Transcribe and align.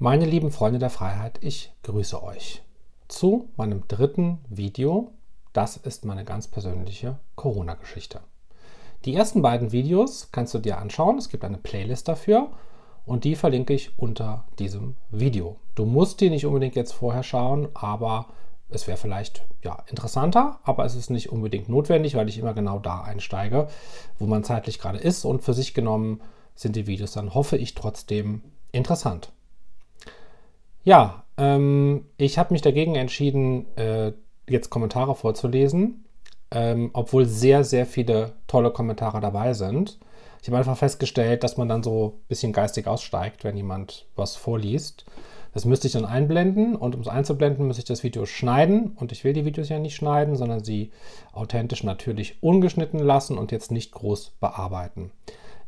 Meine 0.00 0.24
lieben 0.24 0.50
Freunde 0.50 0.80
der 0.80 0.90
Freiheit, 0.90 1.38
ich 1.40 1.72
grüße 1.84 2.20
euch 2.20 2.62
zu 3.06 3.48
meinem 3.56 3.86
dritten 3.86 4.38
Video. 4.48 5.12
Das 5.52 5.76
ist 5.76 6.04
meine 6.04 6.24
ganz 6.24 6.48
persönliche 6.48 7.20
Corona-Geschichte. 7.36 8.20
Die 9.04 9.14
ersten 9.14 9.40
beiden 9.40 9.70
Videos 9.70 10.30
kannst 10.32 10.52
du 10.52 10.58
dir 10.58 10.78
anschauen. 10.78 11.16
Es 11.16 11.28
gibt 11.28 11.44
eine 11.44 11.58
Playlist 11.58 12.08
dafür 12.08 12.48
und 13.06 13.22
die 13.22 13.36
verlinke 13.36 13.72
ich 13.72 13.96
unter 13.96 14.48
diesem 14.58 14.96
Video. 15.12 15.60
Du 15.76 15.84
musst 15.84 16.20
die 16.20 16.28
nicht 16.28 16.44
unbedingt 16.44 16.74
jetzt 16.74 16.92
vorher 16.92 17.22
schauen, 17.22 17.68
aber 17.74 18.26
es 18.70 18.88
wäre 18.88 18.98
vielleicht 18.98 19.46
ja, 19.62 19.84
interessanter, 19.88 20.58
aber 20.64 20.84
es 20.84 20.96
ist 20.96 21.10
nicht 21.10 21.30
unbedingt 21.30 21.68
notwendig, 21.68 22.16
weil 22.16 22.28
ich 22.28 22.38
immer 22.38 22.52
genau 22.52 22.80
da 22.80 23.02
einsteige, 23.02 23.68
wo 24.18 24.26
man 24.26 24.42
zeitlich 24.42 24.80
gerade 24.80 24.98
ist 24.98 25.24
und 25.24 25.44
für 25.44 25.54
sich 25.54 25.72
genommen 25.72 26.20
sind 26.56 26.74
die 26.74 26.88
Videos 26.88 27.12
dann, 27.12 27.32
hoffe 27.32 27.56
ich, 27.56 27.76
trotzdem 27.76 28.42
interessant. 28.72 29.30
Ja, 30.84 31.24
ähm, 31.38 32.04
ich 32.18 32.38
habe 32.38 32.52
mich 32.52 32.62
dagegen 32.62 32.94
entschieden, 32.94 33.66
äh, 33.76 34.12
jetzt 34.48 34.70
Kommentare 34.70 35.14
vorzulesen, 35.14 36.04
ähm, 36.50 36.90
obwohl 36.92 37.24
sehr, 37.24 37.64
sehr 37.64 37.86
viele 37.86 38.32
tolle 38.46 38.70
Kommentare 38.70 39.20
dabei 39.20 39.54
sind. 39.54 39.98
Ich 40.42 40.48
habe 40.48 40.58
einfach 40.58 40.76
festgestellt, 40.76 41.42
dass 41.42 41.56
man 41.56 41.68
dann 41.68 41.82
so 41.82 42.18
ein 42.18 42.28
bisschen 42.28 42.52
geistig 42.52 42.86
aussteigt, 42.86 43.44
wenn 43.44 43.56
jemand 43.56 44.06
was 44.14 44.36
vorliest. 44.36 45.06
Das 45.54 45.64
müsste 45.64 45.86
ich 45.86 45.94
dann 45.94 46.04
einblenden 46.04 46.76
und 46.76 46.94
um 46.94 47.00
es 47.00 47.08
einzublenden, 47.08 47.66
muss 47.66 47.78
ich 47.78 47.84
das 47.84 48.02
Video 48.02 48.26
schneiden 48.26 48.92
und 48.96 49.12
ich 49.12 49.24
will 49.24 49.32
die 49.32 49.46
Videos 49.46 49.70
ja 49.70 49.78
nicht 49.78 49.94
schneiden, 49.94 50.36
sondern 50.36 50.62
sie 50.62 50.90
authentisch 51.32 51.82
natürlich 51.82 52.42
ungeschnitten 52.42 52.98
lassen 52.98 53.38
und 53.38 53.52
jetzt 53.52 53.70
nicht 53.70 53.92
groß 53.92 54.32
bearbeiten. 54.40 55.12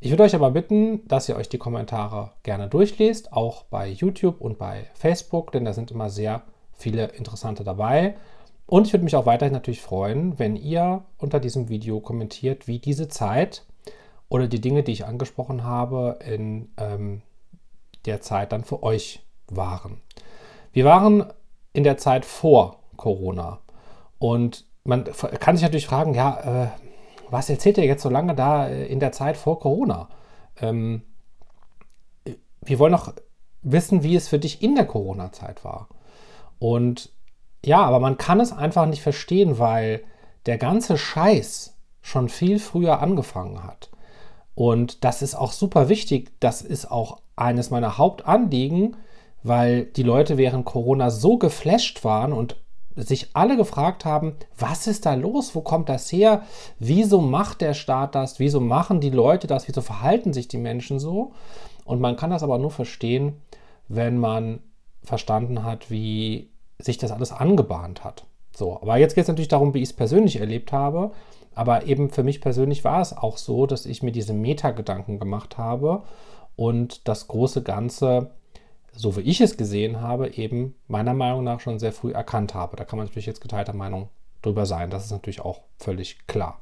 Ich 0.06 0.12
würde 0.12 0.22
euch 0.22 0.36
aber 0.36 0.52
bitten, 0.52 1.04
dass 1.08 1.28
ihr 1.28 1.34
euch 1.34 1.48
die 1.48 1.58
Kommentare 1.58 2.30
gerne 2.44 2.68
durchlest, 2.68 3.32
auch 3.32 3.64
bei 3.64 3.88
YouTube 3.88 4.40
und 4.40 4.56
bei 4.56 4.86
Facebook, 4.94 5.50
denn 5.50 5.64
da 5.64 5.72
sind 5.72 5.90
immer 5.90 6.10
sehr 6.10 6.44
viele 6.70 7.06
interessante 7.06 7.64
dabei. 7.64 8.14
Und 8.66 8.86
ich 8.86 8.92
würde 8.92 9.02
mich 9.02 9.16
auch 9.16 9.26
weiterhin 9.26 9.52
natürlich 9.52 9.82
freuen, 9.82 10.38
wenn 10.38 10.54
ihr 10.54 11.02
unter 11.18 11.40
diesem 11.40 11.68
Video 11.68 11.98
kommentiert, 11.98 12.68
wie 12.68 12.78
diese 12.78 13.08
Zeit 13.08 13.66
oder 14.28 14.46
die 14.46 14.60
Dinge, 14.60 14.84
die 14.84 14.92
ich 14.92 15.06
angesprochen 15.06 15.64
habe, 15.64 16.20
in 16.24 16.68
ähm, 16.76 17.22
der 18.04 18.20
Zeit 18.20 18.52
dann 18.52 18.62
für 18.62 18.84
euch 18.84 19.26
waren. 19.48 20.02
Wir 20.72 20.84
waren 20.84 21.32
in 21.72 21.82
der 21.82 21.96
Zeit 21.96 22.24
vor 22.24 22.78
Corona 22.96 23.58
und 24.20 24.66
man 24.84 25.02
kann 25.40 25.56
sich 25.56 25.64
natürlich 25.64 25.88
fragen, 25.88 26.14
ja, 26.14 26.68
äh, 26.76 26.85
was 27.30 27.50
erzählt 27.50 27.78
ihr 27.78 27.84
jetzt 27.84 28.02
so 28.02 28.10
lange 28.10 28.34
da 28.34 28.68
äh, 28.68 28.86
in 28.86 29.00
der 29.00 29.12
Zeit 29.12 29.36
vor 29.36 29.60
Corona? 29.60 30.08
Ähm, 30.60 31.02
wir 32.62 32.78
wollen 32.78 32.92
noch 32.92 33.12
wissen, 33.62 34.02
wie 34.02 34.16
es 34.16 34.28
für 34.28 34.38
dich 34.38 34.62
in 34.62 34.74
der 34.74 34.86
Corona-Zeit 34.86 35.64
war. 35.64 35.88
Und 36.58 37.10
ja, 37.64 37.82
aber 37.82 38.00
man 38.00 38.16
kann 38.16 38.40
es 38.40 38.52
einfach 38.52 38.86
nicht 38.86 39.02
verstehen, 39.02 39.58
weil 39.58 40.04
der 40.46 40.58
ganze 40.58 40.96
Scheiß 40.96 41.76
schon 42.00 42.28
viel 42.28 42.58
früher 42.58 43.00
angefangen 43.00 43.64
hat. 43.64 43.90
Und 44.54 45.04
das 45.04 45.20
ist 45.22 45.34
auch 45.34 45.52
super 45.52 45.88
wichtig. 45.88 46.32
Das 46.40 46.62
ist 46.62 46.90
auch 46.90 47.20
eines 47.34 47.70
meiner 47.70 47.98
Hauptanliegen, 47.98 48.96
weil 49.42 49.84
die 49.84 50.02
Leute 50.02 50.38
während 50.38 50.64
Corona 50.64 51.10
so 51.10 51.36
geflasht 51.36 52.04
waren 52.04 52.32
und 52.32 52.56
sich 52.96 53.30
alle 53.34 53.56
gefragt 53.56 54.04
haben, 54.04 54.34
was 54.58 54.86
ist 54.86 55.06
da 55.06 55.14
los? 55.14 55.54
Wo 55.54 55.60
kommt 55.60 55.88
das 55.88 56.10
her? 56.10 56.42
Wieso 56.78 57.20
macht 57.20 57.60
der 57.60 57.74
Staat 57.74 58.14
das? 58.14 58.38
Wieso 58.38 58.60
machen 58.60 59.00
die 59.00 59.10
Leute 59.10 59.46
das? 59.46 59.68
Wieso 59.68 59.82
verhalten 59.82 60.32
sich 60.32 60.48
die 60.48 60.58
Menschen 60.58 60.98
so? 60.98 61.32
Und 61.84 62.00
man 62.00 62.16
kann 62.16 62.30
das 62.30 62.42
aber 62.42 62.58
nur 62.58 62.70
verstehen, 62.70 63.40
wenn 63.88 64.18
man 64.18 64.60
verstanden 65.02 65.62
hat, 65.62 65.90
wie 65.90 66.50
sich 66.78 66.98
das 66.98 67.12
alles 67.12 67.32
angebahnt 67.32 68.04
hat. 68.04 68.24
So, 68.54 68.80
aber 68.80 68.96
jetzt 68.96 69.14
geht 69.14 69.22
es 69.22 69.28
natürlich 69.28 69.48
darum, 69.48 69.74
wie 69.74 69.82
ich 69.82 69.90
es 69.90 69.96
persönlich 69.96 70.40
erlebt 70.40 70.72
habe. 70.72 71.12
Aber 71.54 71.86
eben 71.86 72.10
für 72.10 72.22
mich 72.22 72.40
persönlich 72.40 72.84
war 72.84 73.00
es 73.00 73.16
auch 73.16 73.38
so, 73.38 73.66
dass 73.66 73.86
ich 73.86 74.02
mir 74.02 74.12
diese 74.12 74.34
Metagedanken 74.34 75.18
gemacht 75.18 75.56
habe 75.58 76.02
und 76.54 77.06
das 77.08 77.28
große 77.28 77.62
Ganze 77.62 78.30
so 78.96 79.16
wie 79.16 79.20
ich 79.20 79.40
es 79.40 79.56
gesehen 79.56 80.00
habe, 80.00 80.30
eben 80.30 80.74
meiner 80.88 81.14
Meinung 81.14 81.44
nach 81.44 81.60
schon 81.60 81.78
sehr 81.78 81.92
früh 81.92 82.12
erkannt 82.12 82.54
habe. 82.54 82.76
Da 82.76 82.84
kann 82.84 82.96
man 82.96 83.06
natürlich 83.06 83.26
jetzt 83.26 83.40
geteilter 83.40 83.74
Meinung 83.74 84.08
drüber 84.42 84.66
sein. 84.66 84.90
Das 84.90 85.04
ist 85.04 85.10
natürlich 85.10 85.40
auch 85.40 85.60
völlig 85.78 86.26
klar. 86.26 86.60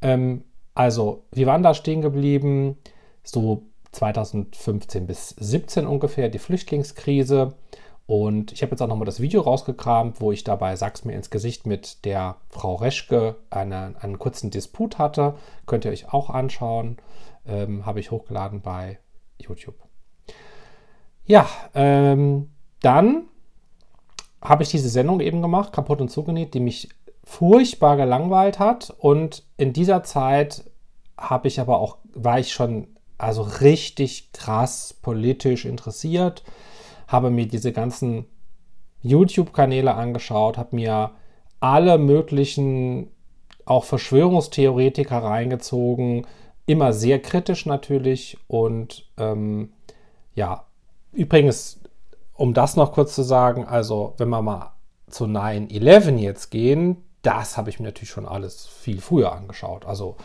Ähm, 0.00 0.44
also, 0.74 1.24
wir 1.30 1.46
waren 1.46 1.62
da 1.62 1.74
stehen 1.74 2.00
geblieben, 2.00 2.78
so 3.22 3.62
2015 3.92 5.06
bis 5.06 5.28
2017 5.28 5.86
ungefähr, 5.86 6.28
die 6.28 6.38
Flüchtlingskrise. 6.38 7.54
Und 8.06 8.52
ich 8.52 8.62
habe 8.62 8.72
jetzt 8.72 8.82
auch 8.82 8.88
nochmal 8.88 9.06
das 9.06 9.20
Video 9.20 9.42
rausgekramt, 9.42 10.20
wo 10.20 10.32
ich 10.32 10.44
dabei 10.44 10.76
Sag's 10.76 11.04
mir 11.04 11.14
ins 11.14 11.30
Gesicht 11.30 11.66
mit 11.66 12.04
der 12.04 12.36
Frau 12.48 12.74
Reschke 12.74 13.36
eine, 13.50 13.94
einen 14.00 14.18
kurzen 14.18 14.50
Disput 14.50 14.98
hatte. 14.98 15.34
Könnt 15.66 15.84
ihr 15.84 15.92
euch 15.92 16.12
auch 16.12 16.30
anschauen. 16.30 16.96
Ähm, 17.46 17.86
habe 17.86 18.00
ich 18.00 18.10
hochgeladen 18.10 18.60
bei 18.60 18.98
YouTube. 19.38 19.81
Ja, 21.24 21.48
ähm, 21.74 22.50
dann 22.80 23.24
habe 24.40 24.64
ich 24.64 24.70
diese 24.70 24.88
Sendung 24.88 25.20
eben 25.20 25.40
gemacht, 25.40 25.72
kaputt 25.72 26.00
und 26.00 26.10
zugenäht, 26.10 26.54
die 26.54 26.60
mich 26.60 26.88
furchtbar 27.24 27.96
gelangweilt 27.96 28.58
hat. 28.58 28.94
Und 28.98 29.44
in 29.56 29.72
dieser 29.72 30.02
Zeit 30.02 30.64
habe 31.16 31.48
ich 31.48 31.60
aber 31.60 31.78
auch, 31.78 31.98
war 32.12 32.40
ich 32.40 32.52
schon 32.52 32.88
also 33.18 33.42
richtig 33.42 34.32
krass 34.32 34.94
politisch 35.00 35.64
interessiert, 35.64 36.42
habe 37.06 37.30
mir 37.30 37.46
diese 37.46 37.72
ganzen 37.72 38.26
YouTube-Kanäle 39.02 39.94
angeschaut, 39.94 40.58
habe 40.58 40.74
mir 40.74 41.12
alle 41.60 41.98
möglichen 41.98 43.10
auch 43.64 43.84
Verschwörungstheoretiker 43.84 45.18
reingezogen, 45.18 46.26
immer 46.66 46.92
sehr 46.92 47.20
kritisch 47.20 47.64
natürlich 47.64 48.38
und 48.48 49.08
ähm, 49.18 49.72
ja, 50.34 50.64
Übrigens, 51.12 51.80
um 52.34 52.54
das 52.54 52.76
noch 52.76 52.92
kurz 52.92 53.14
zu 53.14 53.22
sagen, 53.22 53.66
also 53.66 54.14
wenn 54.16 54.30
wir 54.30 54.42
mal 54.42 54.72
zu 55.08 55.24
9-11 55.24 56.16
jetzt 56.16 56.50
gehen, 56.50 57.04
das 57.22 57.56
habe 57.56 57.70
ich 57.70 57.78
mir 57.78 57.86
natürlich 57.86 58.10
schon 58.10 58.26
alles 58.26 58.66
viel 58.66 59.00
früher 59.00 59.32
angeschaut. 59.32 59.86
Also 59.86 60.16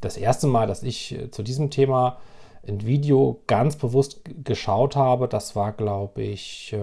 das 0.00 0.16
erste 0.16 0.46
Mal, 0.46 0.66
dass 0.66 0.82
ich 0.82 1.12
äh, 1.12 1.30
zu 1.30 1.42
diesem 1.42 1.70
Thema 1.70 2.18
ein 2.66 2.86
Video 2.86 3.42
ganz 3.46 3.76
bewusst 3.76 4.22
geschaut 4.42 4.96
habe, 4.96 5.28
das 5.28 5.54
war, 5.54 5.72
glaube 5.72 6.22
ich, 6.22 6.74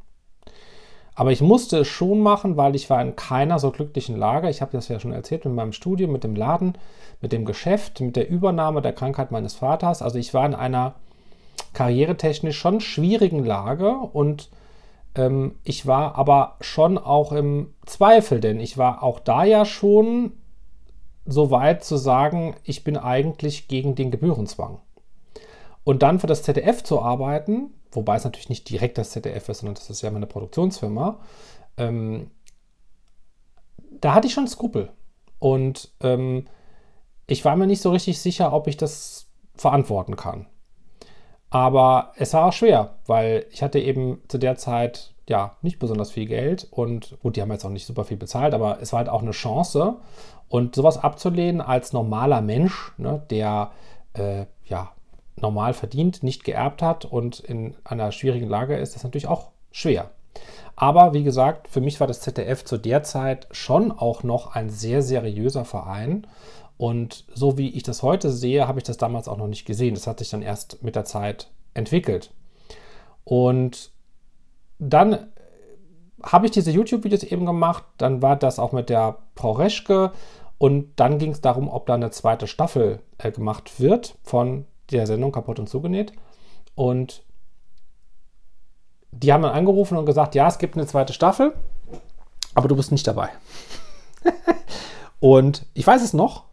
Aber 1.15 1.33
ich 1.33 1.41
musste 1.41 1.79
es 1.79 1.89
schon 1.89 2.21
machen, 2.21 2.59
weil 2.59 2.77
ich 2.77 2.91
war 2.91 3.01
in 3.01 3.17
keiner 3.17 3.59
so 3.59 3.71
glücklichen 3.71 4.19
Lage. 4.19 4.51
Ich 4.51 4.61
habe 4.61 4.73
das 4.73 4.89
ja 4.89 5.01
schon 5.01 5.13
erzählt 5.13 5.47
mit 5.47 5.55
meinem 5.55 5.73
Studium, 5.73 6.13
mit 6.13 6.25
dem 6.25 6.37
Laden, 6.37 6.77
mit 7.23 7.33
dem 7.33 7.47
Geschäft, 7.47 8.01
mit 8.01 8.17
der 8.17 8.29
Übernahme 8.29 8.83
der 8.83 8.93
Krankheit 8.93 9.31
meines 9.31 9.55
Vaters. 9.55 10.03
Also 10.03 10.19
ich 10.19 10.35
war 10.35 10.45
in 10.45 10.55
einer 10.55 10.95
karrieretechnisch 11.73 12.59
schon 12.59 12.81
schwierigen 12.81 13.47
Lage 13.47 13.93
und 13.93 14.51
ähm, 15.17 15.59
ich 15.65 15.87
war 15.87 16.17
aber 16.17 16.57
schon 16.61 16.99
auch 16.99 17.33
im 17.33 17.75
Zweifel, 17.87 18.41
denn 18.41 18.61
ich 18.61 18.79
war 18.79 19.03
auch 19.03 19.19
da 19.19 19.45
ja 19.45 19.65
schon 19.65 20.33
so 21.25 21.51
weit 21.51 21.83
zu 21.83 21.97
sagen, 21.97 22.55
ich 22.63 22.85
bin 22.85 22.97
eigentlich 22.97 23.67
gegen 23.67 23.97
den 23.97 24.13
Gebührenzwang. 24.13 24.79
Und 25.83 26.03
dann 26.03 26.21
für 26.21 26.27
das 26.27 26.43
ZDF 26.43 26.85
zu 26.85 27.01
arbeiten, 27.01 27.71
wobei 27.91 28.17
es 28.17 28.25
natürlich 28.25 28.49
nicht 28.49 28.69
direkt 28.71 28.99
das 28.99 29.11
ZDF 29.11 29.49
ist, 29.49 29.61
sondern 29.61 29.75
das 29.75 29.91
ist 29.91 30.03
ja 30.03 30.11
meine 30.11 30.27
Produktionsfirma, 30.27 31.19
ähm, 31.77 32.31
da 34.01 34.15
hatte 34.15 34.27
ich 34.27 34.35
schon 34.35 34.47
Skrupel. 34.47 34.93
Und 35.39 35.93
ähm, 36.01 36.47
ich 37.27 37.45
war 37.45 37.57
mir 37.57 37.67
nicht 37.67 37.83
so 37.83 37.91
richtig 37.91 38.21
sicher, 38.21 38.53
ob 38.53 38.67
ich 38.67 38.77
das 38.77 39.27
verantworten 39.55 40.17
kann. 40.17 40.47
Aber 41.57 42.13
es 42.17 42.35
war 42.35 42.45
auch 42.45 42.53
schwer, 42.53 42.91
weil 43.07 43.47
ich 43.51 43.63
hatte 43.63 43.79
eben 43.79 44.21
zu 44.29 44.37
der 44.37 44.57
Zeit 44.59 45.15
ja 45.27 45.57
nicht 45.63 45.79
besonders 45.79 46.11
viel 46.11 46.27
Geld 46.27 46.69
und 46.71 47.17
gut, 47.23 47.35
die 47.35 47.41
haben 47.41 47.51
jetzt 47.51 47.65
auch 47.65 47.71
nicht 47.71 47.87
super 47.87 48.05
viel 48.05 48.19
bezahlt, 48.19 48.53
aber 48.53 48.83
es 48.83 48.93
war 48.93 48.99
halt 48.99 49.09
auch 49.09 49.23
eine 49.23 49.31
Chance. 49.31 49.97
Und 50.51 50.75
sowas 50.75 50.99
abzulehnen 50.99 51.63
als 51.63 51.95
normaler 51.95 52.43
Mensch, 52.43 52.93
ne, 52.99 53.23
der 53.31 53.71
äh, 54.13 54.45
ja 54.67 54.93
normal 55.37 55.73
verdient, 55.73 56.23
nicht 56.23 56.45
geerbt 56.45 56.83
hat 56.83 57.07
und 57.07 57.41
in 57.41 57.75
einer 57.85 58.13
schwierigen 58.13 58.51
Lage 58.51 58.77
ist, 58.77 58.95
das 58.95 59.03
natürlich 59.03 59.27
auch 59.27 59.49
schwer. 59.73 60.11
Aber 60.77 61.15
wie 61.15 61.25
gesagt, 61.25 61.69
für 61.69 61.81
mich 61.81 62.01
war 62.01 62.07
das 62.07 62.21
ZDF 62.21 62.67
zu 62.67 62.77
der 62.77 63.03
Zeit 63.03 63.49
schon 63.51 63.93
auch 63.93 64.23
noch 64.25 64.55
ein 64.55 64.69
sehr 64.69 65.01
seriöser 65.01 65.65
Verein. 65.65 66.27
Und 66.79 67.25
so 67.35 67.57
wie 67.57 67.71
ich 67.71 67.83
das 67.83 68.03
heute 68.03 68.31
sehe, 68.31 68.69
habe 68.69 68.79
ich 68.79 68.85
das 68.85 68.99
damals 68.99 69.29
auch 69.29 69.39
noch 69.39 69.47
nicht 69.47 69.65
gesehen. 69.65 69.95
Das 69.95 70.07
hat 70.07 70.19
sich 70.19 70.31
dann 70.31 70.43
erst 70.43 70.83
mit 70.83 70.95
der 70.95 71.05
Zeit 71.05 71.51
entwickelt. 71.75 72.33
Und 73.25 73.91
dann 74.79 75.29
habe 76.23 76.47
ich 76.47 76.53
diese 76.53 76.71
YouTube-Videos 76.71 77.23
eben 77.23 77.47
gemacht. 77.47 77.85
Dann 77.97 78.21
war 78.21 78.37
das 78.37 78.59
auch 78.59 78.73
mit 78.73 78.91
der 78.91 79.19
Frau 79.35 79.53
Reschke. 79.53 80.13
Und 80.59 80.93
dann 80.97 81.19
ging 81.19 81.33
es 81.33 81.41
darum, 81.41 81.69
ob 81.69 81.87
da 81.87 81.95
eine 81.95 82.11
zweite 82.11 82.47
Staffel 82.47 83.01
äh, 83.19 83.31
gemacht 83.31 83.79
wird 83.81 84.17
von 84.23 84.67
der 84.91 85.07
Sendung 85.07 85.33
Kaputt 85.33 85.59
und 85.59 85.69
Zugenäht. 85.69 86.13
Und 86.75 87.23
die 89.13 89.33
haben 89.33 89.43
dann 89.43 89.53
angerufen 89.53 89.97
und 89.97 90.07
gesagt, 90.07 90.35
ja, 90.35 90.47
es 90.47 90.59
gibt 90.59 90.77
eine 90.77 90.87
zweite 90.87 91.13
Staffel, 91.13 91.55
aber 92.55 92.69
du 92.69 92.77
bist 92.77 92.93
nicht 92.93 93.07
dabei. 93.07 93.31
und 95.21 95.67
ich 95.75 95.87
weiß 95.87 96.03
es 96.03 96.13
noch, 96.13 96.45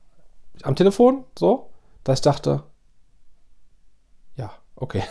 am 0.63 0.75
Telefon, 0.75 1.23
so, 1.37 1.69
dass 2.03 2.19
ich 2.19 2.23
dachte, 2.23 2.63
ja, 4.35 4.51
okay. 4.75 5.03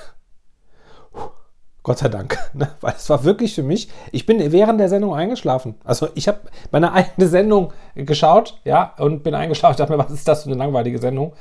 Gott 1.82 1.98
sei 1.98 2.08
Dank. 2.08 2.38
Ne? 2.54 2.68
Weil 2.82 2.94
es 2.94 3.08
war 3.08 3.24
wirklich 3.24 3.54
für 3.54 3.62
mich, 3.62 3.88
ich 4.12 4.26
bin 4.26 4.52
während 4.52 4.78
der 4.78 4.90
Sendung 4.90 5.14
eingeschlafen. 5.14 5.74
Also 5.84 6.08
ich 6.14 6.28
habe 6.28 6.40
meine 6.70 6.92
eigene 6.92 7.26
Sendung 7.28 7.72
geschaut, 7.94 8.60
ja, 8.64 8.94
und 8.98 9.22
bin 9.22 9.34
eingeschlafen. 9.34 9.72
Ich 9.72 9.78
dachte 9.78 9.92
mir, 9.92 9.98
was 9.98 10.10
ist 10.10 10.28
das 10.28 10.42
für 10.42 10.50
eine 10.50 10.58
langweilige 10.58 10.98
Sendung? 10.98 11.32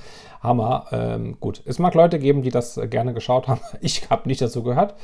Hammer. 0.42 0.86
Ähm, 0.92 1.38
gut, 1.40 1.62
es 1.66 1.80
mag 1.80 1.94
Leute 1.94 2.18
geben, 2.18 2.42
die 2.42 2.50
das 2.50 2.80
gerne 2.90 3.14
geschaut 3.14 3.48
haben. 3.48 3.62
Ich 3.82 4.10
habe 4.10 4.28
nicht 4.28 4.42
dazu 4.42 4.64
gehört. 4.64 4.96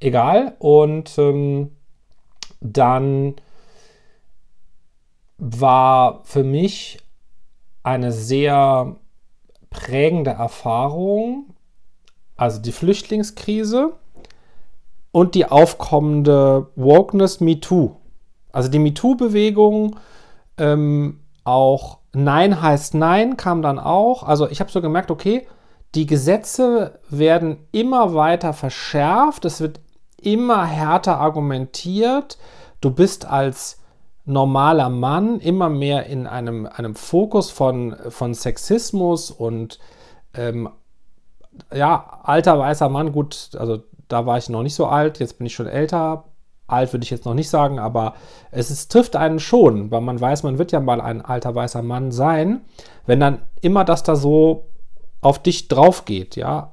Egal. 0.00 0.54
Und 0.58 1.18
ähm, 1.18 1.72
dann 2.60 3.34
war 5.38 6.20
für 6.24 6.44
mich 6.44 6.98
eine 7.88 8.12
sehr 8.12 8.96
prägende 9.70 10.32
Erfahrung, 10.32 11.54
also 12.36 12.60
die 12.60 12.72
Flüchtlingskrise 12.72 13.94
und 15.10 15.34
die 15.34 15.46
aufkommende 15.46 16.68
Wokeness 16.76 17.40
MeToo. 17.40 17.96
Also 18.52 18.68
die 18.68 18.78
MeToo-Bewegung, 18.78 19.96
ähm, 20.58 21.20
auch 21.44 21.98
Nein 22.12 22.60
heißt 22.60 22.94
Nein 22.94 23.36
kam 23.36 23.62
dann 23.62 23.78
auch. 23.78 24.22
Also 24.22 24.48
ich 24.48 24.60
habe 24.60 24.70
so 24.70 24.80
gemerkt, 24.80 25.10
okay, 25.10 25.46
die 25.94 26.06
Gesetze 26.06 27.00
werden 27.08 27.58
immer 27.72 28.14
weiter 28.14 28.52
verschärft, 28.52 29.46
es 29.46 29.60
wird 29.60 29.80
immer 30.20 30.66
härter 30.66 31.18
argumentiert. 31.18 32.38
Du 32.80 32.90
bist 32.90 33.24
als 33.24 33.77
normaler 34.28 34.90
Mann 34.90 35.40
immer 35.40 35.68
mehr 35.68 36.06
in 36.06 36.26
einem, 36.26 36.66
einem 36.66 36.94
Fokus 36.94 37.50
von, 37.50 37.96
von 38.10 38.34
Sexismus 38.34 39.30
und 39.30 39.78
ähm, 40.34 40.68
ja, 41.74 42.20
alter 42.22 42.58
weißer 42.58 42.88
Mann, 42.88 43.12
gut, 43.12 43.50
also 43.58 43.82
da 44.06 44.26
war 44.26 44.38
ich 44.38 44.48
noch 44.48 44.62
nicht 44.62 44.74
so 44.74 44.86
alt, 44.86 45.18
jetzt 45.18 45.38
bin 45.38 45.46
ich 45.46 45.54
schon 45.54 45.66
älter. 45.66 46.24
Alt 46.66 46.92
würde 46.92 47.04
ich 47.04 47.10
jetzt 47.10 47.24
noch 47.24 47.34
nicht 47.34 47.48
sagen, 47.48 47.78
aber 47.78 48.14
es 48.50 48.70
ist, 48.70 48.92
trifft 48.92 49.16
einen 49.16 49.38
schon, 49.38 49.90
weil 49.90 50.02
man 50.02 50.20
weiß, 50.20 50.42
man 50.42 50.58
wird 50.58 50.70
ja 50.70 50.80
mal 50.80 51.00
ein 51.00 51.24
alter 51.24 51.54
weißer 51.54 51.82
Mann 51.82 52.12
sein, 52.12 52.60
wenn 53.06 53.20
dann 53.20 53.40
immer 53.62 53.84
das 53.84 54.02
da 54.02 54.16
so 54.16 54.66
auf 55.22 55.42
dich 55.42 55.68
drauf 55.68 56.04
geht, 56.04 56.36
ja. 56.36 56.72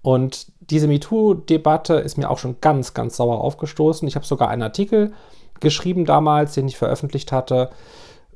Und 0.00 0.46
diese 0.60 0.88
MeToo-Debatte 0.88 1.94
ist 1.94 2.16
mir 2.16 2.30
auch 2.30 2.38
schon 2.38 2.60
ganz, 2.62 2.94
ganz 2.94 3.16
sauer 3.16 3.40
aufgestoßen. 3.42 4.08
Ich 4.08 4.16
habe 4.16 4.26
sogar 4.26 4.48
einen 4.48 4.62
Artikel 4.62 5.12
geschrieben 5.60 6.04
damals, 6.04 6.54
den 6.54 6.68
ich 6.68 6.76
veröffentlicht 6.76 7.32
hatte, 7.32 7.70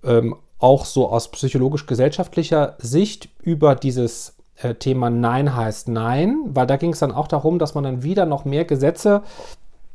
ähm, 0.04 0.36
auch 0.58 0.84
so 0.84 1.08
aus 1.08 1.30
psychologisch-gesellschaftlicher 1.30 2.76
Sicht 2.78 3.28
über 3.42 3.74
dieses 3.74 4.36
äh, 4.56 4.74
Thema 4.74 5.10
Nein 5.10 5.54
heißt 5.54 5.88
Nein, 5.88 6.38
weil 6.48 6.66
da 6.66 6.76
ging 6.76 6.92
es 6.92 6.98
dann 6.98 7.12
auch 7.12 7.28
darum, 7.28 7.58
dass 7.58 7.74
man 7.74 7.84
dann 7.84 8.02
wieder 8.02 8.26
noch 8.26 8.44
mehr 8.44 8.64
Gesetze 8.64 9.22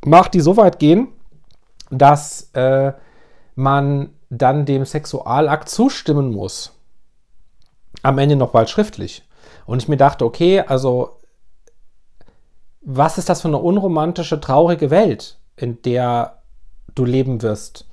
macht, 0.05 0.33
die 0.33 0.41
so 0.41 0.57
weit 0.57 0.79
gehen, 0.79 1.09
dass 1.89 2.49
äh, 2.53 2.93
man 3.55 4.09
dann 4.29 4.65
dem 4.65 4.85
Sexualakt 4.85 5.69
zustimmen 5.69 6.31
muss. 6.31 6.73
Am 8.01 8.17
Ende 8.17 8.35
noch 8.35 8.51
bald 8.51 8.69
schriftlich. 8.69 9.23
Und 9.65 9.81
ich 9.81 9.87
mir 9.87 9.97
dachte, 9.97 10.25
okay, 10.25 10.61
also 10.61 11.19
was 12.81 13.17
ist 13.17 13.29
das 13.29 13.41
für 13.41 13.47
eine 13.47 13.59
unromantische, 13.59 14.41
traurige 14.41 14.89
Welt, 14.89 15.37
in 15.55 15.81
der 15.83 16.42
du 16.95 17.05
leben 17.05 17.41
wirst, 17.41 17.87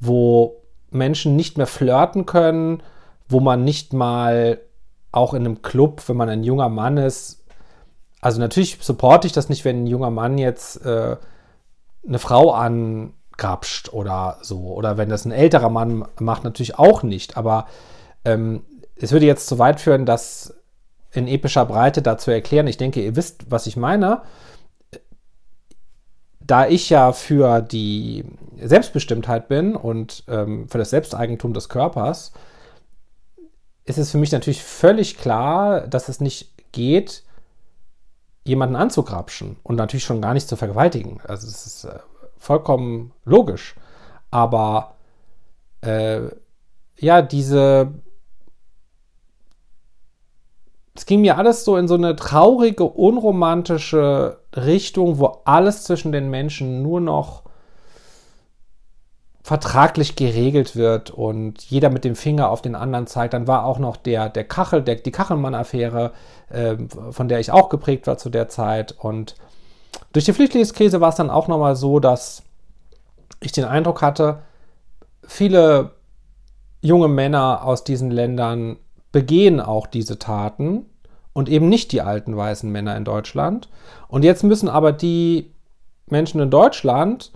wo 0.00 0.62
Menschen 0.90 1.36
nicht 1.36 1.56
mehr 1.56 1.66
flirten 1.66 2.26
können, 2.26 2.82
wo 3.28 3.40
man 3.40 3.64
nicht 3.64 3.92
mal 3.92 4.60
auch 5.12 5.34
in 5.34 5.44
einem 5.44 5.62
Club, 5.62 6.02
wenn 6.08 6.16
man 6.16 6.28
ein 6.28 6.44
junger 6.44 6.68
Mann 6.68 6.96
ist, 6.96 7.44
also 8.24 8.40
natürlich 8.40 8.78
supporte 8.80 9.26
ich 9.26 9.34
das 9.34 9.50
nicht, 9.50 9.66
wenn 9.66 9.84
ein 9.84 9.86
junger 9.86 10.10
Mann 10.10 10.38
jetzt 10.38 10.82
äh, 10.86 11.16
eine 12.08 12.18
Frau 12.18 12.52
angrapscht 12.52 13.92
oder 13.92 14.38
so, 14.40 14.60
oder 14.72 14.96
wenn 14.96 15.10
das 15.10 15.26
ein 15.26 15.30
älterer 15.30 15.68
Mann 15.68 16.06
macht, 16.18 16.42
natürlich 16.42 16.78
auch 16.78 17.02
nicht, 17.02 17.36
aber 17.36 17.66
ähm, 18.24 18.64
es 18.96 19.12
würde 19.12 19.26
jetzt 19.26 19.46
zu 19.46 19.58
weit 19.58 19.78
führen, 19.78 20.06
das 20.06 20.54
in 21.12 21.28
epischer 21.28 21.66
Breite 21.66 22.00
da 22.00 22.16
zu 22.16 22.30
erklären. 22.30 22.66
Ich 22.66 22.78
denke, 22.78 23.02
ihr 23.02 23.14
wisst, 23.14 23.50
was 23.50 23.66
ich 23.66 23.76
meine. 23.76 24.22
Da 26.46 26.68
ich 26.68 26.90
ja 26.90 27.12
für 27.12 27.62
die 27.62 28.24
Selbstbestimmtheit 28.60 29.48
bin 29.48 29.74
und 29.76 30.24
ähm, 30.28 30.68
für 30.68 30.78
das 30.78 30.90
Selbsteigentum 30.90 31.54
des 31.54 31.68
Körpers, 31.68 32.32
ist 33.84 33.98
es 33.98 34.10
für 34.10 34.18
mich 34.18 34.32
natürlich 34.32 34.62
völlig 34.62 35.16
klar, 35.16 35.86
dass 35.86 36.08
es 36.08 36.20
nicht 36.20 36.52
geht, 36.72 37.22
jemanden 38.44 38.76
anzugrapschen 38.76 39.56
und 39.62 39.76
natürlich 39.76 40.04
schon 40.04 40.20
gar 40.20 40.34
nicht 40.34 40.48
zu 40.48 40.56
vergewaltigen. 40.56 41.20
Also 41.24 41.46
es 41.46 41.66
ist 41.66 41.84
äh, 41.84 41.98
vollkommen 42.36 43.12
logisch. 43.24 43.74
Aber 44.30 44.96
äh, 45.80 46.22
ja, 46.98 47.22
diese 47.22 47.92
es 50.94 51.06
ging 51.06 51.22
mir 51.22 51.36
alles 51.38 51.64
so 51.64 51.76
in 51.76 51.88
so 51.88 51.94
eine 51.94 52.14
traurige, 52.14 52.84
unromantische 52.84 54.38
Richtung, 54.56 55.18
wo 55.18 55.40
alles 55.44 55.84
zwischen 55.84 56.12
den 56.12 56.30
Menschen 56.30 56.82
nur 56.82 57.00
noch 57.00 57.42
vertraglich 59.42 60.16
geregelt 60.16 60.74
wird 60.74 61.10
und 61.10 61.62
jeder 61.64 61.90
mit 61.90 62.04
dem 62.04 62.16
Finger 62.16 62.48
auf 62.48 62.62
den 62.62 62.74
anderen 62.74 63.06
zeigt. 63.06 63.34
Dann 63.34 63.46
war 63.46 63.66
auch 63.66 63.78
noch 63.78 63.98
der, 63.98 64.30
der 64.30 64.44
Kachel, 64.44 64.82
der, 64.82 64.94
die 64.96 65.10
Kachelmann-Affäre, 65.10 66.12
äh, 66.48 66.76
von 67.10 67.28
der 67.28 67.40
ich 67.40 67.52
auch 67.52 67.68
geprägt 67.68 68.06
war 68.06 68.16
zu 68.16 68.30
der 68.30 68.48
Zeit. 68.48 68.92
Und 68.92 69.34
durch 70.14 70.24
die 70.24 70.32
Flüchtlingskrise 70.32 71.02
war 71.02 71.10
es 71.10 71.16
dann 71.16 71.28
auch 71.28 71.46
nochmal 71.46 71.76
so, 71.76 72.00
dass 72.00 72.42
ich 73.40 73.52
den 73.52 73.64
Eindruck 73.64 74.00
hatte, 74.00 74.38
viele 75.26 75.90
junge 76.80 77.08
Männer 77.08 77.64
aus 77.64 77.84
diesen 77.84 78.10
Ländern 78.10 78.78
begehen 79.12 79.60
auch 79.60 79.86
diese 79.86 80.18
Taten 80.18 80.86
und 81.34 81.50
eben 81.50 81.68
nicht 81.68 81.92
die 81.92 82.00
alten 82.00 82.34
weißen 82.34 82.70
Männer 82.72 82.96
in 82.96 83.04
Deutschland. 83.04 83.68
Und 84.08 84.24
jetzt 84.24 84.42
müssen 84.42 84.70
aber 84.70 84.92
die 84.92 85.52
Menschen 86.06 86.40
in 86.40 86.50
Deutschland 86.50 87.32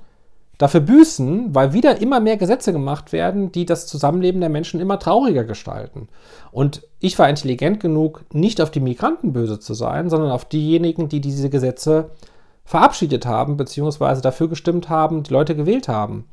dafür 0.57 0.81
büßen, 0.81 1.55
weil 1.55 1.73
wieder 1.73 2.01
immer 2.01 2.21
mehr 2.21 2.37
Gesetze 2.37 2.73
gemacht 2.73 3.13
werden, 3.13 3.53
die 3.53 3.67
das 3.67 3.87
Zusammenleben 3.87 4.41
der 4.41 4.51
Menschen 4.51 4.81
immer 4.81 4.99
trauriger 4.99 5.45
gestalten. 5.45 6.09
Und 6.51 6.83
ich 6.99 7.19
war 7.19 7.29
intelligent 7.29 7.81
genug, 7.81 8.25
nicht 8.33 8.61
auf 8.61 8.71
die 8.71 8.81
Migranten 8.81 9.33
böse 9.33 9.61
zu 9.61 9.75
sein, 9.75 10.09
sondern 10.11 10.31
auf 10.31 10.45
diejenigen, 10.45 11.09
die 11.09 11.21
diese 11.21 11.51
Gesetze 11.51 12.11
verabschiedet 12.65 13.25
haben, 13.25 13.57
beziehungsweise 13.57 14.21
dafür 14.21 14.49
gestimmt 14.49 14.89
haben, 14.89 15.23
die 15.23 15.33
Leute 15.33 15.55
gewählt 15.55 15.89
haben. 15.89 16.29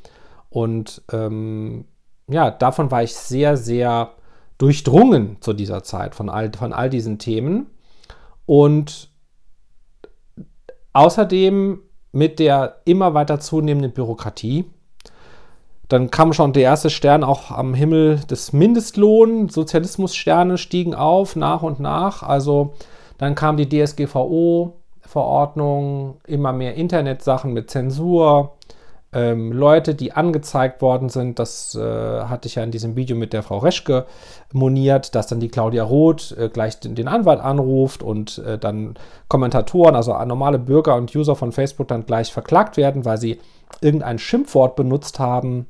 Und 0.50 1.04
ähm, 1.12 1.86
ja, 2.28 2.50
davon 2.50 2.90
war 2.92 3.04
ich 3.04 3.14
sehr, 3.16 3.58
sehr 3.58 4.12
durchdrungen 4.58 5.38
zu 5.42 5.54
dieser 5.54 5.84
Zeit 5.84 6.16
von 6.16 6.30
all, 6.30 6.52
von 6.54 6.74
all 6.74 6.90
diesen 6.90 7.20
Themen. 7.20 7.68
Und 8.46 9.10
außerdem 10.94 11.82
mit 12.12 12.40
der 12.40 12.78
immer 12.86 13.14
weiter 13.14 13.40
zunehmenden 13.42 13.92
Bürokratie. 13.92 14.66
Dann 15.90 16.10
kam 16.10 16.34
schon 16.34 16.54
der 16.54 16.64
erste 16.64 16.90
Stern 16.90 17.26
auch 17.26 17.52
am 17.52 17.74
Himmel 17.74 18.22
des 18.30 18.54
Mindestlohn. 18.54 19.50
Sozialismussterne 19.50 20.58
stiegen 20.58 20.96
auf 20.96 21.36
nach 21.36 21.62
und 21.62 21.82
nach. 21.82 22.24
Also 22.24 22.74
dann 23.18 23.36
kam 23.36 23.58
die 23.58 23.68
DSGVO-Verordnung, 23.68 26.22
immer 26.26 26.54
mehr 26.54 26.76
Internetsachen 26.76 27.52
mit 27.54 27.70
Zensur 27.70 28.56
ähm, 29.16 29.54
Leute, 29.54 29.96
die 29.96 30.12
angezeigt 30.12 30.82
worden 30.82 31.08
sind. 31.08 31.40
Das 31.40 31.74
äh, 31.74 31.80
hatte 31.80 32.48
ich 32.48 32.56
ja 32.56 32.64
in 32.64 32.72
diesem 32.72 32.98
Video 32.98 33.16
mit 33.16 33.32
der 33.32 33.44
Frau 33.44 33.60
Reschke 33.60 34.06
moniert, 34.52 35.16
dass 35.16 35.28
dann 35.28 35.40
die 35.40 35.48
Claudia 35.48 35.84
Roth 35.84 36.36
äh, 36.38 36.50
gleich 36.50 36.82
den, 36.82 36.96
den, 36.96 37.08
Anwalt 37.08 37.40
anruft 37.40 38.04
und 38.04 38.40
äh, 38.40 38.58
dann 38.60 38.96
Kommentatoren, 39.30 39.96
also 39.96 40.14
normale 40.26 40.60
Bürger 40.60 40.96
und 40.96 41.16
User 41.16 41.38
von 41.38 41.54
Facebook 41.54 41.88
dann 41.88 42.06
gleich 42.06 42.34
verklagt 42.34 42.76
werden, 42.76 43.06
weil 43.06 43.18
sie 43.18 43.40
irgendein 43.80 44.20
Schimpfwort 44.20 44.76
benutzt 44.76 45.18
haben. 45.18 45.68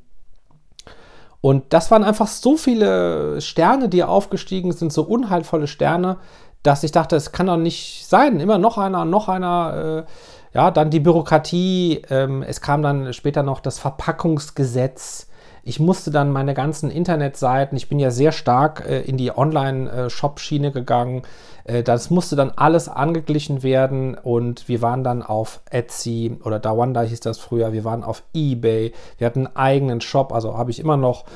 Und 1.40 1.72
das 1.72 1.92
waren 1.92 2.02
einfach 2.02 2.26
so 2.26 2.56
viele 2.56 3.40
Sterne, 3.40 3.88
die 3.88 4.02
aufgestiegen 4.02 4.72
sind, 4.72 4.92
so 4.92 5.04
unheilvolle 5.04 5.68
Sterne, 5.68 6.16
dass 6.64 6.82
ich 6.82 6.90
dachte, 6.90 7.14
es 7.14 7.30
kann 7.30 7.46
doch 7.46 7.56
nicht 7.56 8.06
sein. 8.08 8.40
Immer 8.40 8.58
noch 8.58 8.76
einer, 8.76 9.04
noch 9.04 9.28
einer. 9.28 10.04
Äh, 10.04 10.10
ja, 10.56 10.70
dann 10.70 10.88
die 10.88 11.00
Bürokratie. 11.00 12.00
Ähm, 12.08 12.42
es 12.42 12.62
kam 12.62 12.82
dann 12.82 13.12
später 13.12 13.42
noch 13.42 13.60
das 13.60 13.78
Verpackungsgesetz. 13.78 15.28
Ich 15.62 15.80
musste 15.80 16.10
dann 16.10 16.32
meine 16.32 16.54
ganzen 16.54 16.90
Internetseiten, 16.90 17.76
ich 17.76 17.90
bin 17.90 17.98
ja 17.98 18.10
sehr 18.10 18.32
stark 18.32 18.82
äh, 18.88 19.02
in 19.02 19.18
die 19.18 19.36
Online-Shop-Schiene 19.36 20.72
gegangen. 20.72 21.24
Äh, 21.64 21.82
das 21.82 22.08
musste 22.08 22.36
dann 22.36 22.52
alles 22.56 22.88
angeglichen 22.88 23.62
werden 23.64 24.14
und 24.14 24.66
wir 24.66 24.80
waren 24.80 25.04
dann 25.04 25.22
auf 25.22 25.60
Etsy 25.68 26.38
oder 26.42 26.58
Dawanda 26.58 27.02
hieß 27.02 27.20
das 27.20 27.38
früher. 27.38 27.74
Wir 27.74 27.84
waren 27.84 28.02
auf 28.02 28.22
eBay. 28.32 28.94
Wir 29.18 29.26
hatten 29.26 29.48
einen 29.48 29.56
eigenen 29.56 30.00
Shop, 30.00 30.32
also 30.32 30.56
habe 30.56 30.70
ich 30.70 30.80
immer 30.80 30.96
noch. 30.96 31.26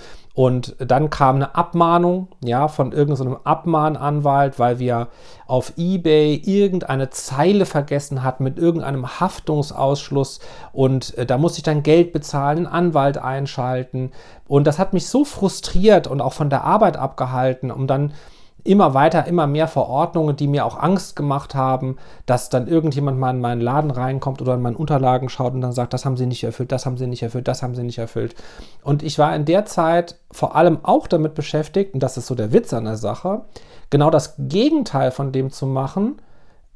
Und 0.40 0.75
dann 0.78 1.11
kam 1.11 1.37
eine 1.37 1.54
Abmahnung, 1.54 2.28
ja, 2.42 2.68
von 2.68 2.92
irgendeinem 2.92 3.37
Abmahnanwalt, 3.44 4.59
weil 4.59 4.78
wir 4.78 5.09
auf 5.47 5.75
eBay 5.76 6.37
irgendeine 6.37 7.11
Zeile 7.11 7.66
vergessen 7.66 8.25
hatten 8.25 8.44
mit 8.44 8.59
irgendeinem 8.59 9.20
Haftungsausschluss. 9.20 10.40
Und 10.73 11.14
äh, 11.18 11.26
da 11.26 11.37
musste 11.37 11.59
ich 11.59 11.64
dann 11.64 11.82
Geld 11.82 12.14
bezahlen, 12.14 12.66
einen 12.66 12.66
Anwalt 12.68 13.18
einschalten. 13.18 14.12
Und 14.49 14.66
das 14.66 14.78
hat 14.78 14.94
mich 14.94 15.09
so 15.09 15.26
frustriert 15.26 16.06
und 16.06 16.23
auch 16.23 16.32
von 16.32 16.49
der 16.49 16.64
Arbeit 16.64 16.97
abgehalten, 16.97 17.70
um 17.70 17.87
dann 17.87 18.14
immer 18.64 18.94
weiter, 18.94 19.26
immer 19.26 19.46
mehr 19.46 19.68
Verordnungen, 19.68 20.36
die 20.36 20.48
mir 20.48 20.64
auch 20.64 20.78
Angst 20.78 21.16
gemacht 21.16 21.54
haben, 21.54 21.96
dass 22.26 22.48
dann 22.48 22.68
irgendjemand 22.68 23.18
mal 23.18 23.30
in 23.30 23.40
meinen 23.40 23.60
Laden 23.60 23.90
reinkommt 23.90 24.40
oder 24.40 24.54
in 24.54 24.62
meinen 24.62 24.76
Unterlagen 24.76 25.28
schaut 25.28 25.54
und 25.54 25.60
dann 25.60 25.72
sagt, 25.72 25.92
das 25.92 26.04
haben 26.04 26.16
sie 26.16 26.26
nicht 26.26 26.44
erfüllt, 26.44 26.72
das 26.72 26.86
haben 26.86 26.96
sie 26.96 27.06
nicht 27.06 27.22
erfüllt, 27.22 27.48
das 27.48 27.62
haben 27.62 27.74
sie 27.74 27.82
nicht 27.82 27.98
erfüllt. 27.98 28.34
Und 28.82 29.02
ich 29.02 29.18
war 29.18 29.34
in 29.34 29.44
der 29.44 29.66
Zeit 29.66 30.16
vor 30.30 30.56
allem 30.56 30.78
auch 30.82 31.06
damit 31.06 31.34
beschäftigt, 31.34 31.94
und 31.94 32.02
das 32.02 32.16
ist 32.16 32.26
so 32.26 32.34
der 32.34 32.52
Witz 32.52 32.72
an 32.72 32.84
der 32.84 32.96
Sache, 32.96 33.42
genau 33.90 34.10
das 34.10 34.34
Gegenteil 34.38 35.10
von 35.10 35.32
dem 35.32 35.50
zu 35.50 35.66
machen, 35.66 36.20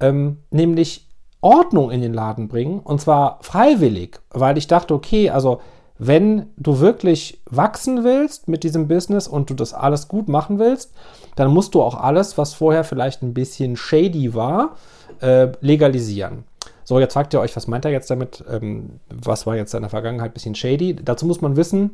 ähm, 0.01 0.39
nämlich 0.51 1.09
Ordnung 1.41 1.91
in 1.91 2.01
den 2.01 2.15
Laden 2.15 2.49
bringen 2.49 2.81
und 2.81 3.03
zwar 3.03 3.39
freiwillig, 3.43 4.19
weil 4.31 4.57
ich 4.57 4.67
dachte, 4.67 4.95
okay, 4.95 5.29
also 5.29 5.61
wenn 6.07 6.47
du 6.57 6.81
wirklich 6.81 7.41
wachsen 7.51 8.05
willst 8.05 8.49
mit 8.49 8.65
diesem 8.65 8.89
Business 8.89 9.29
und 9.29 9.51
du 9.51 9.55
das 9.55 9.73
alles 9.73 10.09
gut 10.09 10.29
machen 10.29 10.59
willst, 10.59 10.93
dann 11.37 11.51
musst 11.51 11.75
du 11.75 11.83
auch 11.83 11.95
alles, 11.95 12.37
was 12.39 12.55
vorher 12.55 12.85
vielleicht 12.85 13.23
ein 13.23 13.35
bisschen 13.35 13.77
shady 13.77 14.35
war, 14.35 14.77
äh, 15.21 15.49
legalisieren. 15.61 16.45
So, 16.85 17.01
jetzt 17.01 17.15
fragt 17.15 17.33
ihr 17.33 17.41
euch, 17.41 17.57
was 17.57 17.67
meint 17.67 17.85
er 17.87 17.91
jetzt 17.91 18.11
damit? 18.11 18.45
Ähm, 18.51 19.01
was 19.09 19.47
war 19.47 19.57
jetzt 19.57 19.75
in 19.75 19.81
der 19.81 19.91
Vergangenheit 19.91 20.33
ein 20.33 20.35
bisschen 20.35 20.55
shady? 20.55 20.95
Dazu 20.95 21.25
muss 21.25 21.41
man 21.41 21.57
wissen, 21.57 21.93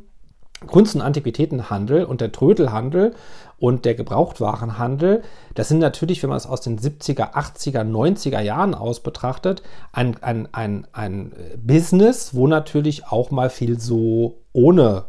Kunst- 0.67 0.95
und 0.95 1.01
Antiquitätenhandel 1.01 2.05
und 2.05 2.21
der 2.21 2.33
Trödelhandel 2.33 3.15
und 3.59 3.85
der 3.85 3.95
Gebrauchtwarenhandel, 3.95 5.23
das 5.55 5.69
sind 5.69 5.79
natürlich, 5.79 6.23
wenn 6.23 6.31
man 6.31 6.37
es 6.37 6.47
aus 6.47 6.61
den 6.61 6.79
70er, 6.79 7.35
80er, 7.35 7.83
90er 7.83 8.41
Jahren 8.41 8.75
aus 8.75 9.01
betrachtet, 9.01 9.63
ein, 9.93 10.23
ein, 10.23 10.49
ein, 10.53 10.87
ein 10.93 11.35
Business, 11.57 12.35
wo 12.35 12.47
natürlich 12.47 13.07
auch 13.07 13.31
mal 13.31 13.51
viel 13.51 13.81
so 13.81 14.43
ohne 14.53 15.05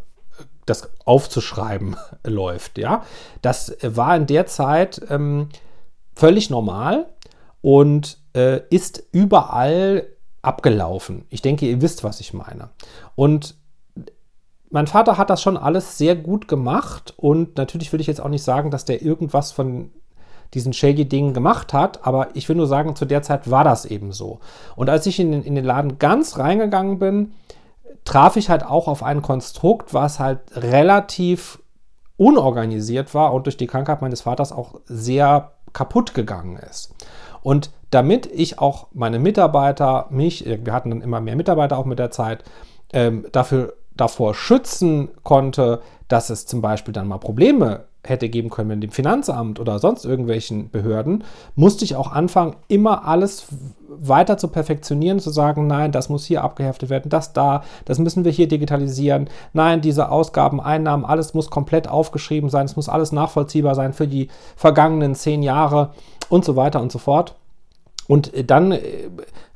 das 0.65 0.91
aufzuschreiben 1.05 1.95
läuft. 2.25 2.77
Ja? 2.77 3.03
Das 3.41 3.75
war 3.81 4.15
in 4.15 4.27
der 4.27 4.45
Zeit 4.45 5.01
ähm, 5.09 5.49
völlig 6.15 6.49
normal 6.49 7.07
und 7.61 8.17
äh, 8.33 8.61
ist 8.69 9.03
überall 9.11 10.07
abgelaufen. 10.41 11.25
Ich 11.29 11.41
denke, 11.41 11.67
ihr 11.67 11.81
wisst, 11.81 12.03
was 12.03 12.19
ich 12.19 12.33
meine. 12.33 12.69
Und 13.15 13.55
mein 14.71 14.87
Vater 14.87 15.17
hat 15.17 15.29
das 15.29 15.41
schon 15.41 15.57
alles 15.57 15.97
sehr 15.97 16.15
gut 16.15 16.47
gemacht 16.47 17.13
und 17.17 17.57
natürlich 17.57 17.91
will 17.91 18.01
ich 18.01 18.07
jetzt 18.07 18.21
auch 18.21 18.29
nicht 18.29 18.43
sagen, 18.43 18.71
dass 18.71 18.85
der 18.85 19.01
irgendwas 19.01 19.51
von 19.51 19.91
diesen 20.53 20.73
shady 20.73 21.07
Dingen 21.07 21.33
gemacht 21.33 21.73
hat, 21.73 22.05
aber 22.05 22.29
ich 22.33 22.47
will 22.49 22.55
nur 22.55 22.67
sagen, 22.67 22.95
zu 22.95 23.05
der 23.05 23.21
Zeit 23.21 23.49
war 23.49 23.63
das 23.63 23.85
eben 23.85 24.11
so. 24.11 24.39
Und 24.75 24.89
als 24.89 25.05
ich 25.05 25.19
in 25.19 25.31
den, 25.31 25.43
in 25.43 25.55
den 25.55 25.65
Laden 25.65 25.99
ganz 25.99 26.37
reingegangen 26.37 26.99
bin, 26.99 27.33
traf 28.03 28.35
ich 28.35 28.49
halt 28.49 28.65
auch 28.65 28.87
auf 28.87 29.03
ein 29.03 29.21
Konstrukt, 29.21 29.93
was 29.93 30.19
halt 30.19 30.39
relativ 30.55 31.61
unorganisiert 32.17 33.13
war 33.13 33.33
und 33.33 33.45
durch 33.45 33.57
die 33.57 33.67
Krankheit 33.67 34.01
meines 34.01 34.21
Vaters 34.21 34.51
auch 34.51 34.75
sehr 34.85 35.51
kaputt 35.73 36.13
gegangen 36.13 36.57
ist. 36.57 36.93
Und 37.41 37.71
damit 37.89 38.27
ich 38.27 38.59
auch 38.59 38.87
meine 38.93 39.19
Mitarbeiter, 39.19 40.07
mich, 40.09 40.45
wir 40.45 40.73
hatten 40.73 40.91
dann 40.91 41.01
immer 41.01 41.19
mehr 41.19 41.35
Mitarbeiter 41.35 41.77
auch 41.77 41.85
mit 41.85 41.99
der 41.99 42.11
Zeit, 42.11 42.43
ähm, 42.93 43.25
dafür 43.31 43.73
davor 44.01 44.33
schützen 44.33 45.09
konnte, 45.23 45.81
dass 46.07 46.29
es 46.29 46.45
zum 46.45 46.61
Beispiel 46.61 46.93
dann 46.93 47.07
mal 47.07 47.19
Probleme 47.19 47.85
hätte 48.03 48.29
geben 48.29 48.49
können 48.49 48.69
mit 48.69 48.83
dem 48.83 48.89
Finanzamt 48.89 49.59
oder 49.59 49.77
sonst 49.77 50.05
irgendwelchen 50.05 50.71
Behörden, 50.71 51.23
musste 51.55 51.85
ich 51.85 51.95
auch 51.95 52.11
anfangen, 52.11 52.55
immer 52.67 53.05
alles 53.05 53.45
weiter 53.87 54.37
zu 54.39 54.47
perfektionieren, 54.47 55.19
zu 55.19 55.29
sagen, 55.29 55.67
nein, 55.67 55.91
das 55.91 56.09
muss 56.09 56.25
hier 56.25 56.43
abgeheftet 56.43 56.89
werden, 56.89 57.09
das 57.09 57.33
da, 57.33 57.63
das 57.85 57.99
müssen 57.99 58.25
wir 58.25 58.31
hier 58.31 58.47
digitalisieren, 58.47 59.29
nein, 59.53 59.81
diese 59.81 60.09
Ausgaben, 60.09 60.59
Einnahmen, 60.59 61.05
alles 61.05 61.35
muss 61.35 61.51
komplett 61.51 61.87
aufgeschrieben 61.87 62.49
sein, 62.49 62.65
es 62.65 62.75
muss 62.75 62.89
alles 62.89 63.11
nachvollziehbar 63.11 63.75
sein 63.75 63.93
für 63.93 64.07
die 64.07 64.29
vergangenen 64.55 65.13
zehn 65.13 65.43
Jahre 65.43 65.91
und 66.29 66.43
so 66.43 66.55
weiter 66.55 66.81
und 66.81 66.91
so 66.91 66.97
fort. 66.97 67.35
Und 68.07 68.33
äh, 68.33 68.43
dann 68.43 68.71
äh, 68.71 68.81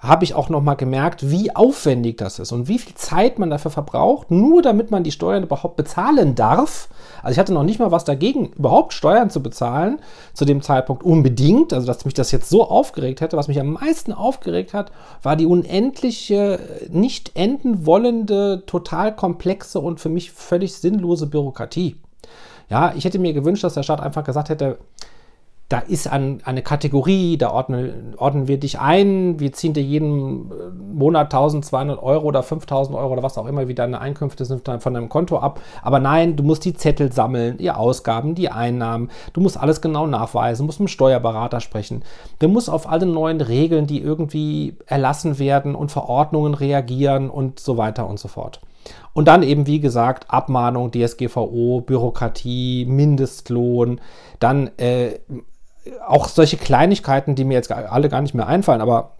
habe 0.07 0.23
ich 0.23 0.33
auch 0.33 0.49
noch 0.49 0.61
mal 0.61 0.75
gemerkt, 0.75 1.29
wie 1.29 1.55
aufwendig 1.55 2.17
das 2.17 2.39
ist 2.39 2.51
und 2.51 2.67
wie 2.67 2.79
viel 2.79 2.95
Zeit 2.95 3.39
man 3.39 3.49
dafür 3.49 3.71
verbraucht, 3.71 4.31
nur 4.31 4.61
damit 4.61 4.91
man 4.91 5.03
die 5.03 5.11
Steuern 5.11 5.43
überhaupt 5.43 5.75
bezahlen 5.75 6.35
darf. 6.35 6.89
Also 7.21 7.33
ich 7.33 7.39
hatte 7.39 7.53
noch 7.53 7.63
nicht 7.63 7.79
mal 7.79 7.91
was 7.91 8.03
dagegen, 8.03 8.51
überhaupt 8.57 8.93
Steuern 8.93 9.29
zu 9.29 9.41
bezahlen 9.41 9.99
zu 10.33 10.45
dem 10.45 10.61
Zeitpunkt 10.61 11.03
unbedingt. 11.03 11.73
Also 11.73 11.87
dass 11.87 12.05
mich 12.05 12.13
das 12.13 12.31
jetzt 12.31 12.49
so 12.49 12.69
aufgeregt 12.69 13.21
hätte. 13.21 13.37
Was 13.37 13.47
mich 13.47 13.59
am 13.59 13.73
meisten 13.73 14.13
aufgeregt 14.13 14.73
hat, 14.73 14.91
war 15.23 15.35
die 15.35 15.45
unendliche, 15.45 16.59
nicht 16.89 17.31
enden 17.35 17.85
wollende, 17.85 18.63
total 18.65 19.15
komplexe 19.15 19.79
und 19.79 19.99
für 19.99 20.09
mich 20.09 20.31
völlig 20.31 20.73
sinnlose 20.75 21.27
Bürokratie. 21.27 21.95
Ja, 22.69 22.93
ich 22.95 23.05
hätte 23.05 23.19
mir 23.19 23.33
gewünscht, 23.33 23.63
dass 23.63 23.75
der 23.75 23.83
Staat 23.83 24.01
einfach 24.01 24.23
gesagt 24.23 24.49
hätte, 24.49 24.77
da 25.67 25.79
ist 25.79 26.07
ein, 26.07 26.41
eine 26.45 26.61
Kategorie, 26.61 27.37
da 27.37 27.49
ordnen, 27.49 28.13
ordnen 28.17 28.47
wir 28.47 28.59
dich 28.59 28.79
ein, 28.79 29.39
wir 29.39 29.51
ziehen 29.51 29.73
dir 29.73 29.81
jeden 29.81 30.51
äh, 30.51 30.69
Monat 30.93 31.33
1200 31.33 32.01
Euro 32.01 32.23
oder 32.23 32.43
5000 32.43 32.95
Euro 32.95 33.13
oder 33.13 33.23
was 33.23 33.37
auch 33.39 33.47
immer, 33.47 33.67
wie 33.67 33.73
deine 33.73 33.99
Einkünfte 33.99 34.45
sind 34.45 34.63
von 34.65 34.93
deinem 34.93 35.09
Konto 35.09 35.39
ab. 35.39 35.59
Aber 35.81 35.99
nein, 35.99 36.35
du 36.35 36.43
musst 36.43 36.65
die 36.65 36.75
Zettel 36.75 37.11
sammeln, 37.11 37.57
die 37.57 37.71
Ausgaben, 37.71 38.35
die 38.35 38.49
Einnahmen, 38.49 39.09
du 39.33 39.41
musst 39.41 39.57
alles 39.57 39.81
genau 39.81 40.05
nachweisen, 40.05 40.67
musst 40.67 40.79
mit 40.79 40.89
dem 40.89 40.93
Steuerberater 40.93 41.59
sprechen. 41.61 42.03
Du 42.37 42.47
musst 42.47 42.69
auf 42.69 42.87
alle 42.87 43.07
neuen 43.07 43.41
Regeln, 43.41 43.87
die 43.87 44.01
irgendwie 44.01 44.77
erlassen 44.85 45.39
werden 45.39 45.73
und 45.73 45.91
Verordnungen 45.91 46.53
reagieren 46.53 47.31
und 47.31 47.59
so 47.59 47.75
weiter 47.77 48.07
und 48.07 48.19
so 48.19 48.27
fort. 48.27 48.61
Und 49.13 49.27
dann 49.27 49.41
eben, 49.41 49.65
wie 49.65 49.79
gesagt, 49.79 50.29
Abmahnung, 50.29 50.91
DSGVO, 50.91 51.81
Bürokratie, 51.81 52.85
Mindestlohn, 52.85 53.99
dann 54.39 54.69
äh, 54.77 55.19
auch 56.07 56.27
solche 56.27 56.57
Kleinigkeiten, 56.57 57.35
die 57.35 57.43
mir 57.43 57.53
jetzt 57.53 57.71
alle 57.71 58.09
gar 58.09 58.21
nicht 58.21 58.33
mehr 58.33 58.47
einfallen, 58.47 58.81
aber 58.81 59.11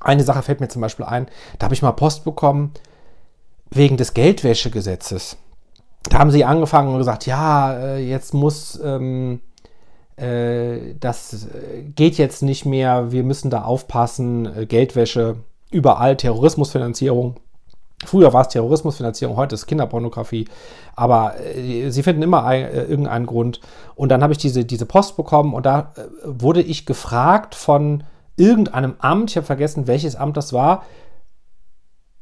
eine 0.00 0.24
Sache 0.24 0.42
fällt 0.42 0.60
mir 0.60 0.68
zum 0.68 0.82
Beispiel 0.82 1.04
ein, 1.04 1.26
da 1.58 1.64
habe 1.64 1.74
ich 1.74 1.82
mal 1.82 1.92
Post 1.92 2.24
bekommen 2.24 2.72
wegen 3.70 3.96
des 3.96 4.14
Geldwäschegesetzes. 4.14 5.36
Da 6.08 6.18
haben 6.18 6.30
sie 6.30 6.44
angefangen 6.44 6.88
und 6.92 6.98
gesagt, 6.98 7.26
ja, 7.26 7.74
äh, 7.74 7.98
jetzt 7.98 8.34
muss, 8.34 8.78
ähm, 8.82 9.40
äh, 10.16 10.94
das 10.98 11.44
äh, 11.44 11.82
geht 11.82 12.18
jetzt 12.18 12.42
nicht 12.42 12.66
mehr, 12.66 13.12
wir 13.12 13.22
müssen 13.22 13.50
da 13.50 13.62
aufpassen, 13.62 14.46
äh, 14.56 14.66
Geldwäsche, 14.66 15.36
überall 15.70 16.16
Terrorismusfinanzierung. 16.16 17.36
Früher 18.04 18.32
war 18.32 18.42
es 18.42 18.48
Terrorismusfinanzierung, 18.48 19.36
heute 19.36 19.54
ist 19.54 19.66
Kinderpornografie. 19.66 20.46
Aber 20.96 21.38
äh, 21.40 21.90
sie 21.90 22.02
finden 22.02 22.22
immer 22.22 22.44
ein, 22.44 22.64
äh, 22.64 22.82
irgendeinen 22.84 23.26
Grund. 23.26 23.60
Und 23.94 24.08
dann 24.08 24.22
habe 24.22 24.32
ich 24.32 24.38
diese, 24.38 24.64
diese 24.64 24.86
Post 24.86 25.16
bekommen 25.16 25.54
und 25.54 25.66
da 25.66 25.92
äh, 25.96 26.02
wurde 26.24 26.62
ich 26.62 26.86
gefragt 26.86 27.54
von 27.54 28.04
irgendeinem 28.36 28.94
Amt, 28.98 29.30
ich 29.30 29.36
habe 29.36 29.46
vergessen, 29.46 29.86
welches 29.86 30.16
Amt 30.16 30.36
das 30.36 30.52
war, 30.52 30.84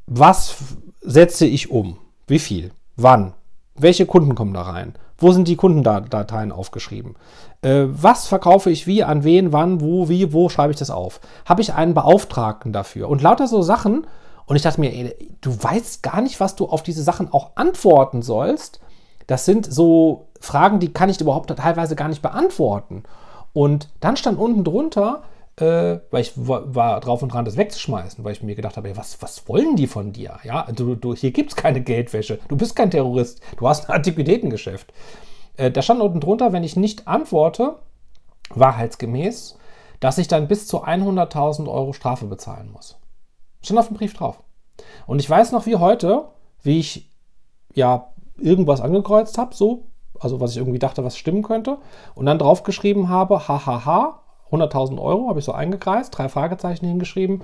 was 0.05 0.55
setze 1.01 1.45
ich 1.45 1.71
um? 1.71 1.97
Wie 2.27 2.39
viel? 2.39 2.71
Wann? 2.95 3.33
Welche 3.75 4.05
Kunden 4.05 4.35
kommen 4.35 4.53
da 4.53 4.63
rein? 4.63 4.93
Wo 5.17 5.31
sind 5.31 5.47
die 5.47 5.55
Kundendateien 5.55 6.51
aufgeschrieben? 6.51 7.15
Äh, 7.61 7.85
was 7.87 8.27
verkaufe 8.27 8.69
ich 8.69 8.87
wie, 8.87 9.03
an 9.03 9.23
wen, 9.23 9.53
wann, 9.53 9.81
wo, 9.81 10.09
wie, 10.09 10.33
wo 10.33 10.49
schreibe 10.49 10.71
ich 10.71 10.79
das 10.79 10.89
auf? 10.89 11.21
Habe 11.45 11.61
ich 11.61 11.73
einen 11.73 11.93
Beauftragten 11.93 12.73
dafür? 12.73 13.07
Und 13.07 13.21
lauter 13.21 13.47
so 13.47 13.61
Sachen, 13.61 14.07
und 14.51 14.57
ich 14.57 14.63
dachte 14.63 14.81
mir, 14.81 14.91
ey, 14.91 15.15
du 15.39 15.63
weißt 15.63 16.03
gar 16.03 16.19
nicht, 16.19 16.41
was 16.41 16.57
du 16.57 16.65
auf 16.65 16.83
diese 16.83 17.03
Sachen 17.03 17.31
auch 17.31 17.51
antworten 17.55 18.21
sollst. 18.21 18.81
Das 19.25 19.45
sind 19.45 19.65
so 19.65 20.27
Fragen, 20.41 20.81
die 20.81 20.91
kann 20.91 21.07
ich 21.07 21.21
überhaupt 21.21 21.55
teilweise 21.55 21.95
gar 21.95 22.09
nicht 22.09 22.21
beantworten. 22.21 23.03
Und 23.53 23.87
dann 24.01 24.17
stand 24.17 24.37
unten 24.37 24.65
drunter, 24.65 25.23
äh, 25.55 25.99
weil 26.11 26.19
ich 26.19 26.33
war 26.35 26.99
drauf 26.99 27.23
und 27.23 27.31
dran, 27.31 27.45
das 27.45 27.55
wegzuschmeißen, 27.55 28.25
weil 28.25 28.33
ich 28.33 28.43
mir 28.43 28.55
gedacht 28.55 28.75
habe, 28.75 28.89
ey, 28.89 28.97
was, 28.97 29.21
was 29.21 29.47
wollen 29.47 29.77
die 29.77 29.87
von 29.87 30.11
dir? 30.11 30.37
Ja, 30.43 30.67
du, 30.69 30.95
du, 30.95 31.15
hier 31.15 31.31
gibt 31.31 31.51
es 31.51 31.55
keine 31.55 31.79
Geldwäsche. 31.79 32.39
Du 32.49 32.57
bist 32.57 32.75
kein 32.75 32.91
Terrorist. 32.91 33.39
Du 33.55 33.69
hast 33.69 33.89
ein 33.89 33.95
Antiquitätengeschäft. 33.95 34.91
Äh, 35.55 35.71
da 35.71 35.81
stand 35.81 36.01
unten 36.01 36.19
drunter, 36.19 36.51
wenn 36.51 36.65
ich 36.65 36.75
nicht 36.75 37.07
antworte, 37.07 37.77
wahrheitsgemäß, 38.49 39.57
dass 40.01 40.17
ich 40.17 40.27
dann 40.27 40.49
bis 40.49 40.67
zu 40.67 40.83
100.000 40.83 41.71
Euro 41.71 41.93
Strafe 41.93 42.25
bezahlen 42.25 42.69
muss. 42.73 42.97
Stand 43.63 43.79
auf 43.79 43.87
dem 43.87 43.97
Brief 43.97 44.13
drauf. 44.13 44.41
Und 45.07 45.19
ich 45.19 45.29
weiß 45.29 45.51
noch 45.51 45.65
wie 45.65 45.75
heute, 45.75 46.25
wie 46.63 46.79
ich 46.79 47.09
ja 47.73 48.07
irgendwas 48.37 48.81
angekreuzt 48.81 49.37
habe, 49.37 49.55
so, 49.55 49.87
also 50.19 50.39
was 50.39 50.51
ich 50.51 50.57
irgendwie 50.57 50.79
dachte, 50.79 51.03
was 51.03 51.17
stimmen 51.17 51.43
könnte, 51.43 51.77
und 52.15 52.25
dann 52.25 52.39
draufgeschrieben 52.39 53.09
habe, 53.09 53.47
hahaha, 53.47 54.19
100.000 54.51 55.01
Euro 55.01 55.29
habe 55.29 55.39
ich 55.39 55.45
so 55.45 55.53
eingekreist, 55.53 56.17
drei 56.17 56.27
Fragezeichen 56.27 56.85
hingeschrieben 56.85 57.41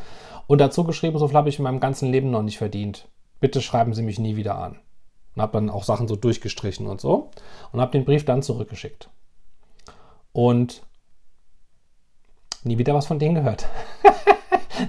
und 0.47 0.59
dazu 0.59 0.83
geschrieben, 0.83 1.17
so 1.17 1.27
viel 1.27 1.37
habe 1.37 1.49
ich 1.49 1.57
in 1.57 1.63
meinem 1.63 1.79
ganzen 1.79 2.11
Leben 2.11 2.31
noch 2.31 2.41
nicht 2.41 2.57
verdient. 2.57 3.07
Bitte 3.39 3.61
schreiben 3.61 3.93
Sie 3.93 4.01
mich 4.01 4.19
nie 4.19 4.35
wieder 4.35 4.57
an. 4.57 4.79
Und 5.35 5.41
habe 5.41 5.53
dann 5.53 5.69
auch 5.69 5.83
Sachen 5.83 6.07
so 6.07 6.15
durchgestrichen 6.15 6.87
und 6.87 6.99
so 6.99 7.29
und 7.71 7.79
habe 7.79 7.91
den 7.91 8.05
Brief 8.05 8.25
dann 8.25 8.41
zurückgeschickt. 8.41 9.09
Und 10.33 10.81
nie 12.63 12.77
wieder 12.77 12.93
was 12.93 13.05
von 13.05 13.19
denen 13.19 13.35
gehört. 13.35 13.67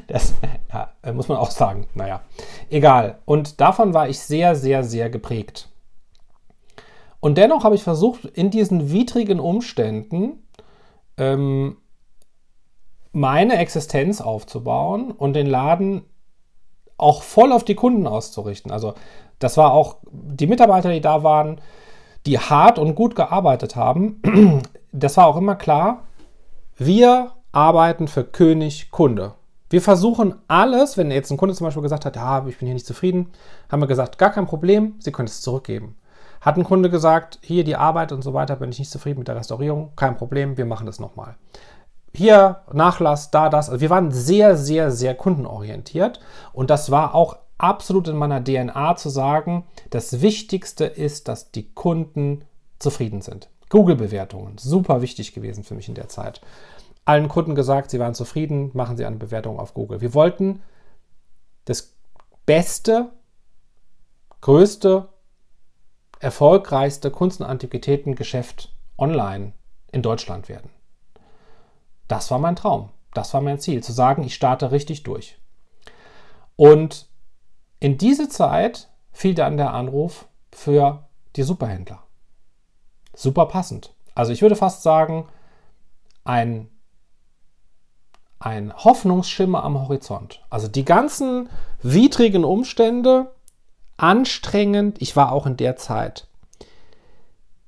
das 0.06 0.34
ja, 0.72 1.12
muss 1.12 1.28
man 1.28 1.38
auch 1.38 1.50
sagen. 1.50 1.86
Naja, 1.94 2.22
egal. 2.70 3.18
Und 3.24 3.60
davon 3.60 3.94
war 3.94 4.08
ich 4.08 4.18
sehr, 4.18 4.54
sehr, 4.54 4.84
sehr 4.84 5.10
geprägt. 5.10 5.68
Und 7.20 7.36
dennoch 7.36 7.64
habe 7.64 7.74
ich 7.74 7.82
versucht, 7.82 8.24
in 8.24 8.50
diesen 8.50 8.92
widrigen 8.92 9.40
Umständen 9.40 10.44
ähm, 11.16 11.78
meine 13.12 13.56
Existenz 13.56 14.20
aufzubauen 14.20 15.10
und 15.10 15.34
den 15.34 15.46
Laden 15.46 16.04
auch 16.96 17.22
voll 17.22 17.52
auf 17.52 17.64
die 17.64 17.74
Kunden 17.74 18.06
auszurichten. 18.06 18.70
Also 18.70 18.94
das 19.38 19.56
war 19.56 19.72
auch 19.72 19.98
die 20.10 20.46
Mitarbeiter, 20.46 20.92
die 20.92 21.00
da 21.00 21.22
waren, 21.22 21.60
die 22.26 22.38
hart 22.38 22.78
und 22.78 22.94
gut 22.94 23.14
gearbeitet 23.16 23.76
haben. 23.76 24.62
Das 24.90 25.18
war 25.18 25.26
auch 25.26 25.36
immer 25.36 25.54
klar, 25.54 26.04
wir 26.76 27.32
arbeiten 27.52 28.08
für 28.08 28.24
König 28.24 28.90
Kunde. 28.90 29.34
Wir 29.70 29.82
versuchen 29.82 30.34
alles, 30.48 30.96
wenn 30.96 31.10
jetzt 31.10 31.30
ein 31.30 31.36
Kunde 31.36 31.54
zum 31.54 31.66
Beispiel 31.66 31.82
gesagt 31.82 32.06
hat, 32.06 32.16
ja, 32.16 32.46
ich 32.46 32.58
bin 32.58 32.66
hier 32.66 32.74
nicht 32.74 32.86
zufrieden, 32.86 33.30
haben 33.70 33.82
wir 33.82 33.86
gesagt, 33.86 34.18
gar 34.18 34.30
kein 34.30 34.46
Problem, 34.46 34.94
Sie 34.98 35.12
können 35.12 35.28
es 35.28 35.42
zurückgeben. 35.42 35.96
Hat 36.40 36.56
ein 36.56 36.64
Kunde 36.64 36.88
gesagt, 36.88 37.38
hier 37.42 37.64
die 37.64 37.76
Arbeit 37.76 38.12
und 38.12 38.22
so 38.22 38.32
weiter, 38.32 38.56
bin 38.56 38.70
ich 38.70 38.78
nicht 38.78 38.90
zufrieden 38.90 39.18
mit 39.18 39.28
der 39.28 39.36
Restaurierung, 39.36 39.90
kein 39.96 40.16
Problem, 40.16 40.56
wir 40.56 40.66
machen 40.66 40.86
das 40.86 41.00
nochmal 41.00 41.36
hier 42.14 42.62
Nachlass, 42.72 43.30
da 43.30 43.48
das. 43.48 43.70
Also 43.70 43.80
wir 43.80 43.90
waren 43.90 44.10
sehr, 44.10 44.56
sehr, 44.56 44.90
sehr 44.90 45.14
kundenorientiert 45.14 46.20
und 46.52 46.70
das 46.70 46.90
war 46.90 47.14
auch 47.14 47.36
absolut 47.58 48.08
in 48.08 48.16
meiner 48.16 48.42
DNA 48.42 48.96
zu 48.96 49.08
sagen, 49.08 49.64
das 49.90 50.20
Wichtigste 50.20 50.84
ist, 50.84 51.28
dass 51.28 51.50
die 51.50 51.70
Kunden 51.70 52.44
zufrieden 52.78 53.20
sind. 53.20 53.48
Google-Bewertungen, 53.68 54.56
super 54.58 55.02
wichtig 55.02 55.34
gewesen 55.34 55.64
für 55.64 55.74
mich 55.74 55.88
in 55.88 55.94
der 55.94 56.08
Zeit. 56.08 56.40
Allen 57.08 57.28
Kunden 57.28 57.54
gesagt, 57.54 57.90
sie 57.90 58.00
waren 58.00 58.14
zufrieden, 58.14 58.70
machen 58.74 58.98
sie 58.98 59.06
eine 59.06 59.16
Bewertung 59.16 59.58
auf 59.58 59.72
Google. 59.72 60.02
Wir 60.02 60.12
wollten 60.12 60.60
das 61.64 61.96
beste, 62.44 63.10
größte, 64.42 65.08
erfolgreichste 66.20 67.10
Kunst- 67.10 67.40
und 67.40 67.46
Antiquitätengeschäft 67.46 68.74
online 68.98 69.54
in 69.90 70.02
Deutschland 70.02 70.50
werden. 70.50 70.68
Das 72.08 72.30
war 72.30 72.38
mein 72.38 72.56
Traum. 72.56 72.90
Das 73.14 73.32
war 73.32 73.40
mein 73.40 73.58
Ziel, 73.58 73.82
zu 73.82 73.92
sagen, 73.92 74.22
ich 74.22 74.34
starte 74.34 74.70
richtig 74.70 75.02
durch. 75.02 75.38
Und 76.56 77.08
in 77.80 77.96
diese 77.96 78.28
Zeit 78.28 78.90
fiel 79.12 79.34
dann 79.34 79.56
der 79.56 79.72
Anruf 79.72 80.28
für 80.52 81.08
die 81.36 81.42
Superhändler. 81.42 82.02
Super 83.14 83.46
passend. 83.46 83.94
Also 84.14 84.30
ich 84.30 84.42
würde 84.42 84.56
fast 84.56 84.82
sagen, 84.82 85.26
ein, 86.24 86.68
ein 88.40 88.72
Hoffnungsschimmer 88.74 89.64
am 89.64 89.80
Horizont. 89.80 90.40
Also 90.50 90.68
die 90.68 90.84
ganzen 90.84 91.48
widrigen 91.82 92.44
Umstände, 92.44 93.32
anstrengend. 93.96 95.02
Ich 95.02 95.16
war 95.16 95.32
auch 95.32 95.46
in 95.46 95.56
der 95.56 95.76
Zeit 95.76 96.26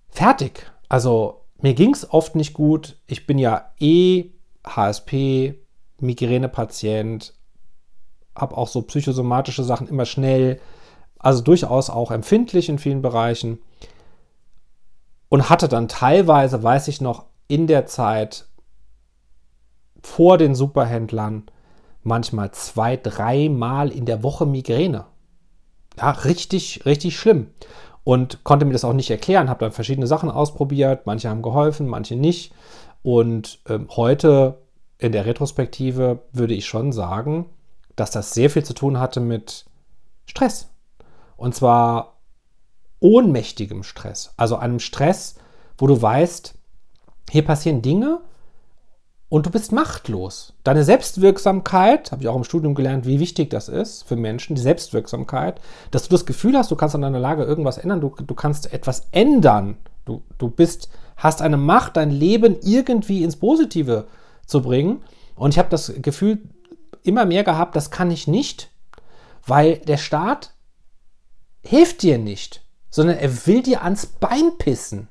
fertig. 0.09 0.71
Also 0.89 1.43
mir 1.61 1.75
ging 1.75 1.93
es 1.93 2.11
oft 2.11 2.35
nicht 2.35 2.55
gut. 2.55 2.97
Ich 3.07 3.27
bin 3.27 3.39
ja 3.39 3.73
eh 3.79 4.31
HSP, 4.67 5.55
Migränepatient, 5.99 7.35
habe 8.35 8.57
auch 8.57 8.69
so 8.69 8.83
psychosomatische 8.83 9.65
Sachen 9.65 9.89
immer 9.89 10.07
schnell, 10.07 10.61
also 11.19 11.43
durchaus 11.43 11.91
auch 11.91 12.11
empfindlich 12.11 12.69
in 12.69 12.79
vielen 12.79 13.03
Bereichen. 13.03 13.59
Und 15.29 15.49
hatte 15.49 15.69
dann 15.69 15.87
teilweise, 15.87 16.63
weiß 16.63 16.89
ich 16.89 17.01
noch, 17.01 17.27
in 17.47 17.67
der 17.67 17.87
Zeit 17.87 18.47
vor 20.03 20.39
den 20.39 20.55
Superhändlern 20.55 21.45
manchmal 22.03 22.51
zwei, 22.53 22.97
dreimal 22.97 23.91
in 23.91 24.07
der 24.07 24.23
Woche 24.23 24.47
Migräne. 24.47 25.07
Ja, 25.99 26.11
richtig, 26.11 26.87
richtig 26.87 27.19
schlimm 27.19 27.49
und 28.05 28.45
konnte 28.45 28.65
mir 28.65 28.73
das 28.73 28.85
auch 28.85 28.93
nicht 28.93 29.11
erklären, 29.11 29.49
habe 29.49 29.61
dann 29.61 29.73
verschiedene 29.73 30.07
Sachen 30.07 30.31
ausprobiert, 30.31 31.07
manche 31.07 31.29
haben 31.29 31.43
geholfen, 31.43 31.87
manche 31.87 32.17
nicht. 32.17 32.53
Und 33.03 33.61
ähm, 33.69 33.89
heute 33.91 34.59
in 34.99 35.13
der 35.13 35.27
Retrospektive 35.27 36.21
würde 36.33 36.55
ich 36.55 36.67
schon 36.67 36.93
sagen, 36.93 37.47
dass 37.97 38.11
das 38.11 38.35
sehr 38.35 38.51
viel 38.51 38.65
zu 38.65 38.75
tun 38.75 38.99
hatte 38.99 39.21
mit 39.21 39.67
Stress. 40.27 40.71
Und 41.37 41.55
zwar 41.55 42.19
ohnmächtigem 43.01 43.83
Stress. 43.83 44.35
Also 44.37 44.57
einem 44.57 44.79
Stress, 44.79 45.37
wo 45.79 45.87
du 45.87 46.01
weißt, 46.01 46.55
hier 47.31 47.45
passieren 47.45 47.83
Dinge, 47.83 48.21
und 49.31 49.47
du 49.47 49.51
bist 49.51 49.71
machtlos. 49.71 50.53
Deine 50.65 50.85
Selbstwirksamkeit, 50.85 52.11
habe 52.11 52.23
ich 52.23 52.29
auch 52.29 52.37
im 52.37 52.45
Studium 52.45 52.75
gelernt, 52.75 53.07
wie 53.07 53.21
wichtig 53.21 53.49
das 53.49 53.69
ist 53.69 54.03
für 54.03 54.17
Menschen, 54.17 54.57
die 54.57 54.61
Selbstwirksamkeit, 54.61 55.61
dass 55.93 56.03
du 56.03 56.11
das 56.11 56.27
Gefühl 56.27 56.59
hast, 56.59 56.71
du 56.71 56.77
kannst 56.77 56.97
an 56.97 57.03
deiner 57.03 57.21
Lage 57.21 57.45
irgendwas 57.45 57.79
ändern, 57.79 58.01
du, 58.01 58.13
du 58.15 58.35
kannst 58.35 58.73
etwas 58.75 59.07
ändern. 59.13 59.79
Du, 60.05 60.23
du 60.39 60.51
bist, 60.51 60.91
hast 61.17 61.43
eine 61.43 61.57
Macht, 61.57 61.97
dein 61.97 62.11
Leben 62.11 62.59
irgendwie 62.61 63.23
ins 63.23 63.37
Positive 63.37 64.09
zu 64.47 64.63
bringen. 64.63 65.03
Und 65.37 65.55
ich 65.55 65.59
habe 65.61 65.69
das 65.69 65.93
Gefühl 66.03 66.43
immer 67.05 67.25
mehr 67.25 67.45
gehabt, 67.45 67.77
das 67.77 67.93
kann 67.93 68.11
ich 68.11 68.27
nicht, 68.27 68.71
weil 69.47 69.79
der 69.79 69.97
Staat 69.97 70.55
hilft 71.63 72.03
dir 72.03 72.19
nicht, 72.19 72.63
sondern 72.91 73.17
er 73.19 73.47
will 73.47 73.63
dir 73.63 73.85
ans 73.85 74.07
Bein 74.07 74.59
pissen. 74.59 75.07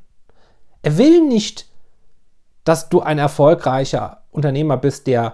Er 0.81 0.97
will 0.97 1.25
nicht 1.25 1.68
dass 2.63 2.89
du 2.89 3.01
ein 3.01 3.17
erfolgreicher 3.17 4.23
Unternehmer 4.31 4.77
bist, 4.77 5.07
der, 5.07 5.33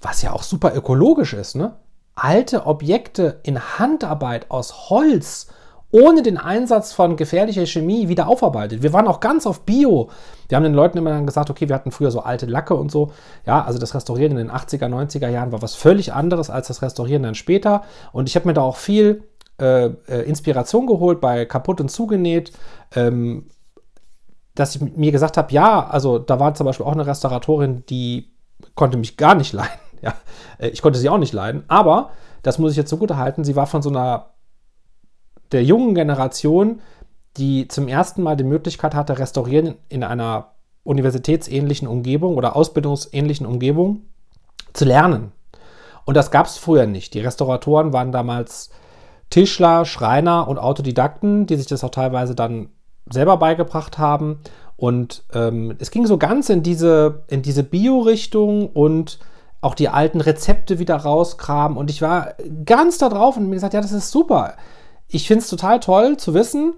was 0.00 0.22
ja 0.22 0.32
auch 0.32 0.42
super 0.42 0.74
ökologisch 0.74 1.34
ist, 1.34 1.56
ne? 1.56 1.76
alte 2.14 2.66
Objekte 2.66 3.40
in 3.42 3.78
Handarbeit 3.78 4.50
aus 4.50 4.90
Holz 4.90 5.48
ohne 5.92 6.22
den 6.22 6.38
Einsatz 6.38 6.94
von 6.94 7.16
gefährlicher 7.16 7.66
Chemie 7.66 8.08
wieder 8.08 8.26
aufarbeitet. 8.26 8.82
Wir 8.82 8.94
waren 8.94 9.06
auch 9.06 9.20
ganz 9.20 9.46
auf 9.46 9.60
Bio. 9.60 10.08
Wir 10.48 10.56
haben 10.56 10.64
den 10.64 10.72
Leuten 10.72 10.96
immer 10.96 11.10
dann 11.10 11.26
gesagt, 11.26 11.50
okay, 11.50 11.68
wir 11.68 11.74
hatten 11.74 11.90
früher 11.90 12.10
so 12.10 12.20
alte 12.20 12.46
Lacke 12.46 12.74
und 12.74 12.90
so. 12.90 13.12
Ja, 13.44 13.62
also 13.62 13.78
das 13.78 13.94
Restaurieren 13.94 14.32
in 14.32 14.48
den 14.48 14.50
80er, 14.50 14.88
90er 14.88 15.28
Jahren 15.28 15.52
war 15.52 15.60
was 15.60 15.74
völlig 15.74 16.14
anderes 16.14 16.48
als 16.48 16.68
das 16.68 16.80
Restaurieren 16.80 17.22
dann 17.22 17.34
später. 17.34 17.82
Und 18.12 18.26
ich 18.26 18.36
habe 18.36 18.48
mir 18.48 18.54
da 18.54 18.62
auch 18.62 18.78
viel 18.78 19.24
äh, 19.60 19.90
äh 20.08 20.22
Inspiration 20.22 20.86
geholt 20.86 21.20
bei 21.20 21.44
Kaputt 21.44 21.82
und 21.82 21.90
Zugenäht. 21.90 22.52
Ähm, 22.94 23.48
dass 24.54 24.76
ich 24.76 24.82
mir 24.82 25.12
gesagt 25.12 25.36
habe, 25.36 25.52
ja, 25.52 25.86
also 25.86 26.18
da 26.18 26.38
war 26.38 26.54
zum 26.54 26.66
Beispiel 26.66 26.86
auch 26.86 26.92
eine 26.92 27.06
Restauratorin, 27.06 27.84
die 27.88 28.32
konnte 28.74 28.98
mich 28.98 29.16
gar 29.16 29.34
nicht 29.34 29.52
leiden. 29.52 29.80
Ja, 30.02 30.14
äh, 30.58 30.68
ich 30.68 30.82
konnte 30.82 30.98
sie 30.98 31.08
auch 31.08 31.18
nicht 31.18 31.32
leiden, 31.32 31.64
aber 31.68 32.10
das 32.42 32.58
muss 32.58 32.72
ich 32.72 32.76
jetzt 32.76 32.90
so 32.90 32.96
gut 32.96 33.10
erhalten, 33.10 33.44
sie 33.44 33.56
war 33.56 33.66
von 33.66 33.82
so 33.82 33.90
einer 33.90 34.30
der 35.52 35.62
jungen 35.62 35.94
Generation, 35.94 36.80
die 37.36 37.68
zum 37.68 37.88
ersten 37.88 38.22
Mal 38.22 38.36
die 38.36 38.44
Möglichkeit 38.44 38.94
hatte, 38.94 39.18
restaurieren 39.18 39.76
in 39.88 40.02
einer 40.02 40.52
universitätsähnlichen 40.84 41.86
Umgebung 41.86 42.36
oder 42.36 42.56
ausbildungsähnlichen 42.56 43.46
Umgebung 43.46 44.06
zu 44.72 44.84
lernen. 44.84 45.32
Und 46.04 46.16
das 46.16 46.30
gab 46.30 46.46
es 46.46 46.58
früher 46.58 46.86
nicht. 46.86 47.14
Die 47.14 47.20
Restauratoren 47.20 47.92
waren 47.92 48.12
damals 48.12 48.70
Tischler, 49.30 49.84
Schreiner 49.84 50.48
und 50.48 50.58
Autodidakten, 50.58 51.46
die 51.46 51.56
sich 51.56 51.66
das 51.66 51.84
auch 51.84 51.90
teilweise 51.90 52.34
dann 52.34 52.70
selber 53.10 53.36
beigebracht 53.36 53.98
haben. 53.98 54.40
Und 54.76 55.24
ähm, 55.32 55.76
es 55.78 55.90
ging 55.90 56.06
so 56.06 56.18
ganz 56.18 56.48
in 56.48 56.62
diese, 56.62 57.22
in 57.28 57.42
diese 57.42 57.62
Bio-Richtung 57.62 58.68
und 58.68 59.18
auch 59.60 59.74
die 59.74 59.88
alten 59.88 60.20
Rezepte 60.20 60.78
wieder 60.78 60.96
rauskramen. 60.96 61.78
Und 61.78 61.88
ich 61.88 62.02
war 62.02 62.34
ganz 62.64 62.98
da 62.98 63.08
drauf 63.08 63.36
und 63.36 63.48
mir 63.48 63.54
gesagt, 63.54 63.74
ja, 63.74 63.80
das 63.80 63.92
ist 63.92 64.10
super. 64.10 64.54
Ich 65.08 65.28
finde 65.28 65.42
es 65.42 65.50
total 65.50 65.78
toll 65.78 66.16
zu 66.16 66.34
wissen, 66.34 66.74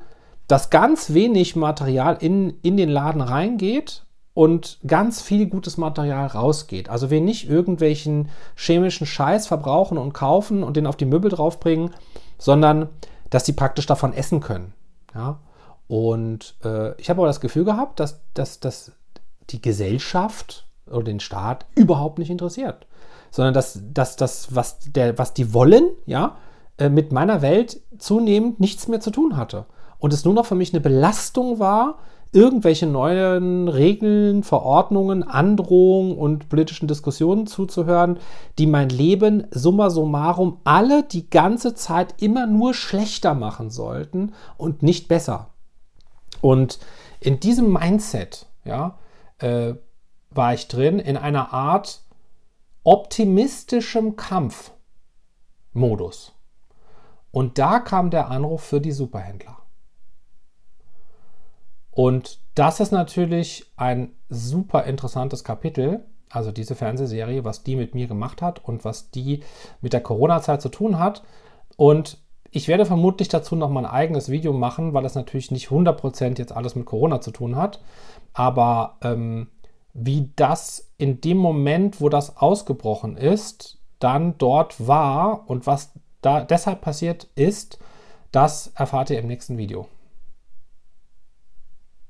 dass 0.49 0.71
ganz 0.71 1.15
wenig 1.15 1.57
Material 1.57 2.19
in, 2.21 2.59
in 2.63 2.77
den 2.77 2.91
Laden 2.91 3.23
reingeht 3.23 4.05
und 4.35 4.79
ganz 4.87 5.23
viel 5.23 5.47
gutes 5.47 5.79
Material 5.79 6.27
rausgeht. 6.27 6.91
Also 6.91 7.09
wir 7.09 7.21
nicht 7.21 7.49
irgendwelchen 7.49 8.29
chemischen 8.57 9.07
Scheiß 9.07 9.47
verbrauchen 9.47 9.97
und 9.97 10.13
kaufen 10.13 10.63
und 10.63 10.77
den 10.77 10.87
auf 10.87 10.97
die 10.97 11.07
Möbel 11.07 11.31
draufbringen, 11.31 11.91
sondern 12.37 12.89
dass 13.31 13.45
die 13.45 13.53
praktisch 13.53 13.87
davon 13.87 14.13
essen 14.13 14.41
können. 14.41 14.75
Ja? 15.15 15.39
Und 15.87 16.57
äh, 16.65 16.99
ich 17.01 17.11
habe 17.11 17.21
aber 17.21 17.27
das 17.27 17.41
Gefühl 17.41 17.65
gehabt, 17.65 18.01
dass, 18.01 18.21
dass, 18.35 18.61
dass 18.61 18.93
die 19.51 19.61
Gesellschaft 19.61 20.67
oder 20.91 21.05
den 21.05 21.21
Staat 21.21 21.67
überhaupt 21.75 22.19
nicht 22.19 22.31
interessiert, 22.31 22.87
sondern 23.31 23.55
dass, 23.55 23.81
dass 23.93 24.17
das, 24.17 24.55
was, 24.55 24.79
der, 24.81 25.19
was 25.19 25.35
die 25.35 25.53
wollen, 25.53 25.91
ja, 26.07 26.37
äh, 26.79 26.89
mit 26.89 27.13
meiner 27.13 27.43
Welt 27.43 27.81
zunehmend 27.99 28.61
nichts 28.61 28.89
mehr 28.89 29.01
zu 29.01 29.11
tun 29.11 29.37
hatte. 29.37 29.67
Und 29.99 30.13
es 30.13 30.25
nur 30.25 30.35
noch 30.35 30.47
für 30.47 30.55
mich 30.55 30.73
eine 30.73 30.81
Belastung 30.81 31.59
war, 31.59 31.99
irgendwelche 32.33 32.87
neuen 32.87 33.69
Regeln, 33.69 34.43
Verordnungen, 34.43 35.23
Androhungen 35.23 36.19
und 36.19 36.49
politischen 36.49 36.89
Diskussionen 36.89 37.47
zuzuhören, 37.47 38.19
die 38.59 38.67
mein 38.67 38.89
Leben 38.89 39.47
summa 39.53 39.89
summarum 39.89 40.59
alle 40.65 41.05
die 41.05 41.31
ganze 41.31 41.75
Zeit 41.75 42.21
immer 42.21 42.47
nur 42.47 42.75
schlechter 42.75 43.35
machen 43.35 43.71
sollten 43.71 44.33
und 44.59 44.83
nicht 44.83 45.07
besser. 45.07 45.54
Und 46.45 46.79
in 47.21 47.41
diesem 47.41 47.73
Mindset, 47.73 48.45
ja, 48.67 48.99
äh, 49.39 49.73
war 50.29 50.53
ich 50.53 50.69
drin, 50.69 50.99
in 50.99 51.17
einer 51.17 51.55
Art 51.55 52.03
optimistischem 52.83 54.17
Kampfmodus. 54.17 56.35
Und 57.31 57.57
da 57.57 57.79
kam 57.79 58.11
der 58.11 58.29
Anruf 58.29 58.63
für 58.63 58.83
die 58.83 58.93
Superhändler. 58.93 59.57
Und 61.91 62.41
das 62.55 62.79
ist 62.79 62.93
natürlich 62.93 63.73
ein 63.77 64.13
super 64.29 64.85
interessantes 64.85 65.45
Kapitel, 65.45 66.05
also 66.29 66.53
diese 66.53 66.75
Fernsehserie, 66.75 67.45
was 67.45 67.63
die 67.63 67.75
mit 67.75 67.95
mir 67.95 68.07
gemacht 68.07 68.43
hat 68.43 68.63
und 68.63 68.85
was 68.85 69.11
die 69.11 69.43
mit 69.81 69.95
der 69.95 70.03
Corona-Zeit 70.03 70.61
zu 70.61 70.69
tun 70.69 70.99
hat. 70.99 71.23
Und 71.79 72.19
ich 72.55 72.69
werde 72.69 72.87
vermutlich 72.87 73.29
dazu 73.29 73.57
noch 73.57 73.69
mal 73.69 73.85
ein 73.85 73.91
eigenes 73.91 74.29
Video 74.29 74.53
machen, 74.53 74.95
weil 74.95 75.03
das 75.03 75.17
natürlich 75.17 75.51
nicht 75.51 75.71
100% 75.71 76.39
jetzt 76.39 76.53
alles 76.53 76.77
mit 76.77 76.87
Corona 76.87 77.21
zu 77.21 77.33
tun 77.33 77.57
hat. 77.57 77.81
Aber 78.33 78.97
ähm, 79.03 79.49
wie 79.93 80.31
das 80.37 80.93
in 80.97 81.21
dem 81.21 81.37
Moment, 81.37 82.01
wo 82.01 82.09
das 82.09 82.37
ausgebrochen 82.37 83.17
ist, 83.17 83.79
dann 83.99 84.39
dort 84.39 84.87
war 84.87 85.51
und 85.51 85.67
was 85.67 85.95
da 86.21 86.43
deshalb 86.43 86.81
passiert 86.81 87.27
ist, 87.35 87.81
das 88.31 88.71
erfahrt 88.77 89.11
ihr 89.11 89.19
im 89.19 89.27
nächsten 89.27 89.59
Video. 89.59 89.89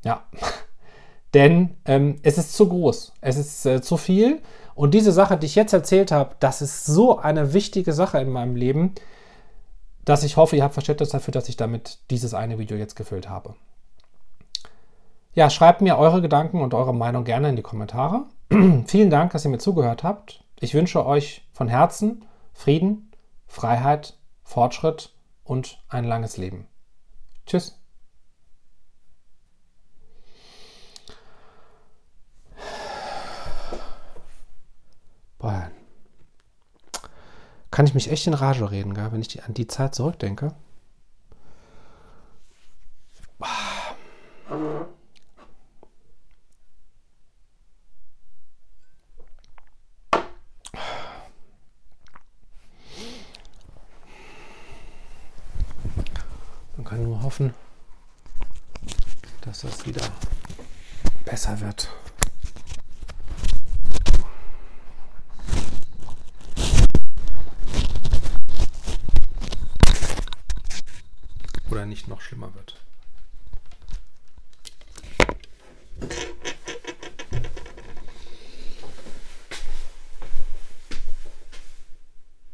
Ja, 0.04 0.24
denn 1.32 1.78
ähm, 1.86 2.16
es 2.22 2.36
ist 2.36 2.52
zu 2.52 2.68
groß, 2.68 3.14
es 3.22 3.38
ist 3.38 3.64
äh, 3.64 3.80
zu 3.80 3.96
viel. 3.96 4.42
Und 4.74 4.92
diese 4.92 5.12
Sache, 5.12 5.38
die 5.38 5.46
ich 5.46 5.54
jetzt 5.54 5.72
erzählt 5.72 6.12
habe, 6.12 6.36
das 6.38 6.60
ist 6.60 6.84
so 6.84 7.18
eine 7.18 7.54
wichtige 7.54 7.94
Sache 7.94 8.18
in 8.18 8.28
meinem 8.28 8.56
Leben, 8.56 8.94
dass 10.04 10.22
ich 10.22 10.36
hoffe, 10.36 10.56
ihr 10.56 10.64
habt 10.64 10.74
Verständnis 10.74 11.10
dafür, 11.10 11.32
dass 11.32 11.48
ich 11.48 11.56
damit 11.56 11.98
dieses 12.10 12.34
eine 12.34 12.58
Video 12.58 12.76
jetzt 12.76 12.94
gefüllt 12.94 13.28
habe. 13.28 13.54
Ja, 15.32 15.50
schreibt 15.50 15.80
mir 15.80 15.98
eure 15.98 16.22
Gedanken 16.22 16.60
und 16.60 16.74
eure 16.74 16.94
Meinung 16.94 17.24
gerne 17.24 17.48
in 17.48 17.56
die 17.56 17.62
Kommentare. 17.62 18.26
Vielen 18.86 19.10
Dank, 19.10 19.32
dass 19.32 19.44
ihr 19.44 19.50
mir 19.50 19.58
zugehört 19.58 20.04
habt. 20.04 20.44
Ich 20.60 20.74
wünsche 20.74 21.04
euch 21.04 21.46
von 21.52 21.68
Herzen 21.68 22.24
Frieden, 22.52 23.10
Freiheit, 23.46 24.16
Fortschritt 24.44 25.12
und 25.42 25.82
ein 25.88 26.04
langes 26.04 26.36
Leben. 26.36 26.68
Tschüss. 27.46 27.80
Boah. 35.38 35.73
Kann 37.74 37.88
ich 37.88 37.94
mich 37.94 38.08
echt 38.08 38.28
in 38.28 38.34
Rage 38.34 38.70
reden, 38.70 38.94
gell? 38.94 39.10
wenn 39.10 39.20
ich 39.20 39.26
die, 39.26 39.42
an 39.42 39.52
die 39.52 39.66
Zeit 39.66 39.96
zurückdenke. 39.96 40.54